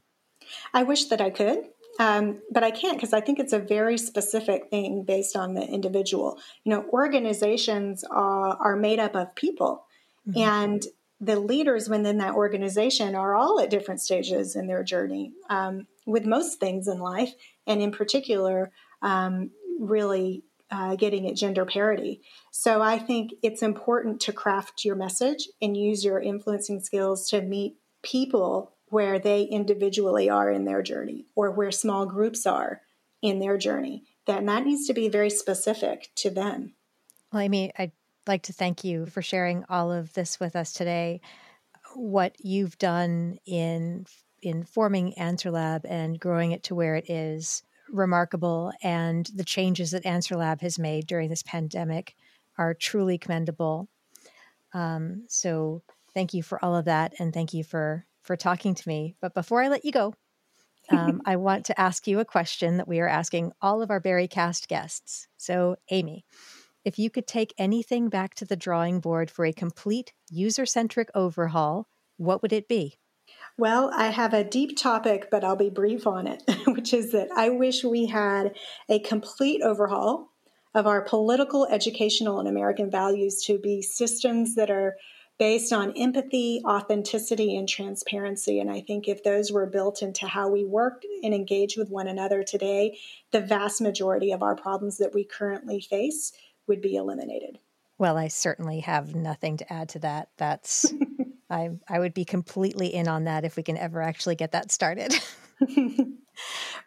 I 0.72 0.84
wish 0.84 1.06
that 1.06 1.20
I 1.20 1.30
could. 1.30 1.58
Um, 1.98 2.42
but 2.50 2.62
I 2.62 2.70
can't 2.70 2.96
because 2.96 3.12
I 3.12 3.20
think 3.20 3.38
it's 3.38 3.52
a 3.52 3.58
very 3.58 3.96
specific 3.98 4.70
thing 4.70 5.04
based 5.04 5.36
on 5.36 5.54
the 5.54 5.62
individual. 5.62 6.38
You 6.64 6.72
know, 6.72 6.84
organizations 6.90 8.04
are, 8.04 8.56
are 8.56 8.76
made 8.76 8.98
up 8.98 9.14
of 9.14 9.34
people, 9.34 9.84
mm-hmm. 10.28 10.38
and 10.38 10.82
the 11.20 11.40
leaders 11.40 11.88
within 11.88 12.18
that 12.18 12.34
organization 12.34 13.14
are 13.14 13.34
all 13.34 13.58
at 13.60 13.70
different 13.70 14.00
stages 14.02 14.54
in 14.54 14.66
their 14.66 14.84
journey 14.84 15.32
um, 15.48 15.86
with 16.04 16.26
most 16.26 16.60
things 16.60 16.86
in 16.88 16.98
life, 16.98 17.32
and 17.66 17.80
in 17.80 17.90
particular, 17.90 18.70
um, 19.00 19.50
really 19.80 20.42
uh, 20.70 20.96
getting 20.96 21.28
at 21.28 21.36
gender 21.36 21.64
parity. 21.64 22.20
So 22.50 22.82
I 22.82 22.98
think 22.98 23.32
it's 23.42 23.62
important 23.62 24.20
to 24.22 24.32
craft 24.32 24.84
your 24.84 24.96
message 24.96 25.48
and 25.62 25.76
use 25.76 26.04
your 26.04 26.20
influencing 26.20 26.80
skills 26.80 27.28
to 27.30 27.40
meet 27.40 27.76
people 28.02 28.75
where 28.88 29.18
they 29.18 29.42
individually 29.42 30.30
are 30.30 30.50
in 30.50 30.64
their 30.64 30.82
journey 30.82 31.26
or 31.34 31.50
where 31.50 31.70
small 31.70 32.06
groups 32.06 32.46
are 32.46 32.82
in 33.22 33.38
their 33.38 33.58
journey. 33.58 34.04
Then 34.26 34.46
that 34.46 34.64
needs 34.64 34.86
to 34.86 34.94
be 34.94 35.08
very 35.08 35.30
specific 35.30 36.10
to 36.16 36.30
them. 36.30 36.74
Well, 37.32 37.42
Amy, 37.42 37.72
I'd 37.78 37.92
like 38.26 38.42
to 38.44 38.52
thank 38.52 38.84
you 38.84 39.06
for 39.06 39.22
sharing 39.22 39.64
all 39.68 39.92
of 39.92 40.12
this 40.14 40.38
with 40.40 40.56
us 40.56 40.72
today. 40.72 41.20
What 41.94 42.36
you've 42.38 42.78
done 42.78 43.38
in 43.46 44.06
in 44.42 44.62
forming 44.62 45.12
AnswerLab 45.18 45.80
and 45.88 46.20
growing 46.20 46.52
it 46.52 46.62
to 46.64 46.74
where 46.74 46.94
it 46.94 47.10
is 47.10 47.62
remarkable, 47.90 48.72
and 48.82 49.26
the 49.34 49.44
changes 49.44 49.92
that 49.92 50.04
AnswerLab 50.04 50.60
has 50.60 50.78
made 50.78 51.06
during 51.06 51.28
this 51.28 51.42
pandemic 51.42 52.14
are 52.58 52.74
truly 52.74 53.18
commendable. 53.18 53.88
Um, 54.74 55.24
so, 55.28 55.82
thank 56.14 56.34
you 56.34 56.42
for 56.42 56.62
all 56.64 56.76
of 56.76 56.84
that, 56.84 57.14
and 57.18 57.32
thank 57.32 57.54
you 57.54 57.64
for 57.64 58.06
for 58.26 58.36
talking 58.36 58.74
to 58.74 58.88
me. 58.88 59.14
But 59.20 59.34
before 59.34 59.62
I 59.62 59.68
let 59.68 59.84
you 59.84 59.92
go, 59.92 60.14
um, 60.90 61.22
I 61.24 61.36
want 61.36 61.66
to 61.66 61.80
ask 61.80 62.06
you 62.06 62.20
a 62.20 62.24
question 62.24 62.76
that 62.76 62.88
we 62.88 63.00
are 63.00 63.08
asking 63.08 63.52
all 63.60 63.82
of 63.82 63.90
our 63.90 64.00
Berrycast 64.00 64.68
guests. 64.68 65.26
So, 65.36 65.76
Amy, 65.90 66.24
if 66.84 66.98
you 66.98 67.10
could 67.10 67.26
take 67.26 67.54
anything 67.58 68.08
back 68.08 68.34
to 68.34 68.44
the 68.44 68.56
drawing 68.56 69.00
board 69.00 69.30
for 69.30 69.44
a 69.44 69.52
complete 69.52 70.12
user 70.30 70.66
centric 70.66 71.10
overhaul, 71.14 71.88
what 72.16 72.42
would 72.42 72.52
it 72.52 72.68
be? 72.68 72.98
Well, 73.58 73.90
I 73.94 74.08
have 74.08 74.34
a 74.34 74.44
deep 74.44 74.76
topic, 74.76 75.28
but 75.30 75.42
I'll 75.42 75.56
be 75.56 75.70
brief 75.70 76.06
on 76.06 76.26
it, 76.26 76.42
which 76.66 76.92
is 76.94 77.12
that 77.12 77.28
I 77.34 77.48
wish 77.48 77.82
we 77.82 78.06
had 78.06 78.54
a 78.88 79.00
complete 79.00 79.62
overhaul 79.62 80.30
of 80.74 80.86
our 80.86 81.02
political, 81.02 81.66
educational, 81.66 82.38
and 82.38 82.46
American 82.46 82.90
values 82.90 83.42
to 83.46 83.58
be 83.58 83.80
systems 83.80 84.54
that 84.56 84.70
are 84.70 84.96
based 85.38 85.72
on 85.72 85.92
empathy, 85.96 86.62
authenticity, 86.64 87.56
and 87.56 87.68
transparency. 87.68 88.58
And 88.58 88.70
I 88.70 88.80
think 88.80 89.06
if 89.06 89.22
those 89.22 89.52
were 89.52 89.66
built 89.66 90.02
into 90.02 90.26
how 90.26 90.48
we 90.48 90.64
work 90.64 91.02
and 91.22 91.34
engage 91.34 91.76
with 91.76 91.90
one 91.90 92.08
another 92.08 92.42
today, 92.42 92.98
the 93.32 93.40
vast 93.40 93.80
majority 93.80 94.32
of 94.32 94.42
our 94.42 94.56
problems 94.56 94.98
that 94.98 95.14
we 95.14 95.24
currently 95.24 95.80
face 95.80 96.32
would 96.66 96.80
be 96.80 96.96
eliminated. 96.96 97.58
Well, 97.98 98.16
I 98.16 98.28
certainly 98.28 98.80
have 98.80 99.14
nothing 99.14 99.56
to 99.58 99.72
add 99.72 99.90
to 99.90 99.98
that. 100.00 100.28
That's 100.36 100.92
I 101.50 101.70
I 101.88 101.98
would 101.98 102.14
be 102.14 102.24
completely 102.24 102.88
in 102.88 103.08
on 103.08 103.24
that 103.24 103.44
if 103.44 103.56
we 103.56 103.62
can 103.62 103.76
ever 103.76 104.02
actually 104.02 104.36
get 104.36 104.52
that 104.52 104.70
started. 104.70 105.14
one, 105.58 106.18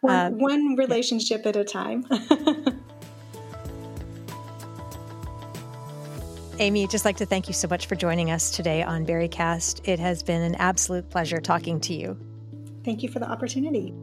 um, 0.08 0.38
one 0.38 0.76
relationship 0.76 1.46
at 1.46 1.56
a 1.56 1.64
time. 1.64 2.06
Amy, 6.62 6.88
just 6.88 7.06
like 7.06 7.16
to 7.18 7.26
thank 7.26 7.48
you 7.48 7.54
so 7.54 7.70
much 7.70 7.88
for 7.88 7.96
joining 7.96 8.32
us 8.32 8.52
today 8.52 8.84
on 8.84 9.06
Berrycast. 9.06 9.88
It 9.88 9.98
has 9.98 10.22
been 10.22 10.42
an 10.42 10.56
absolute 10.56 11.10
pleasure 11.10 11.40
talking 11.40 11.80
to 11.82 11.94
you. 11.94 12.18
Thank 12.84 13.02
you 13.02 13.08
for 13.08 13.20
the 13.20 13.30
opportunity. 13.30 13.94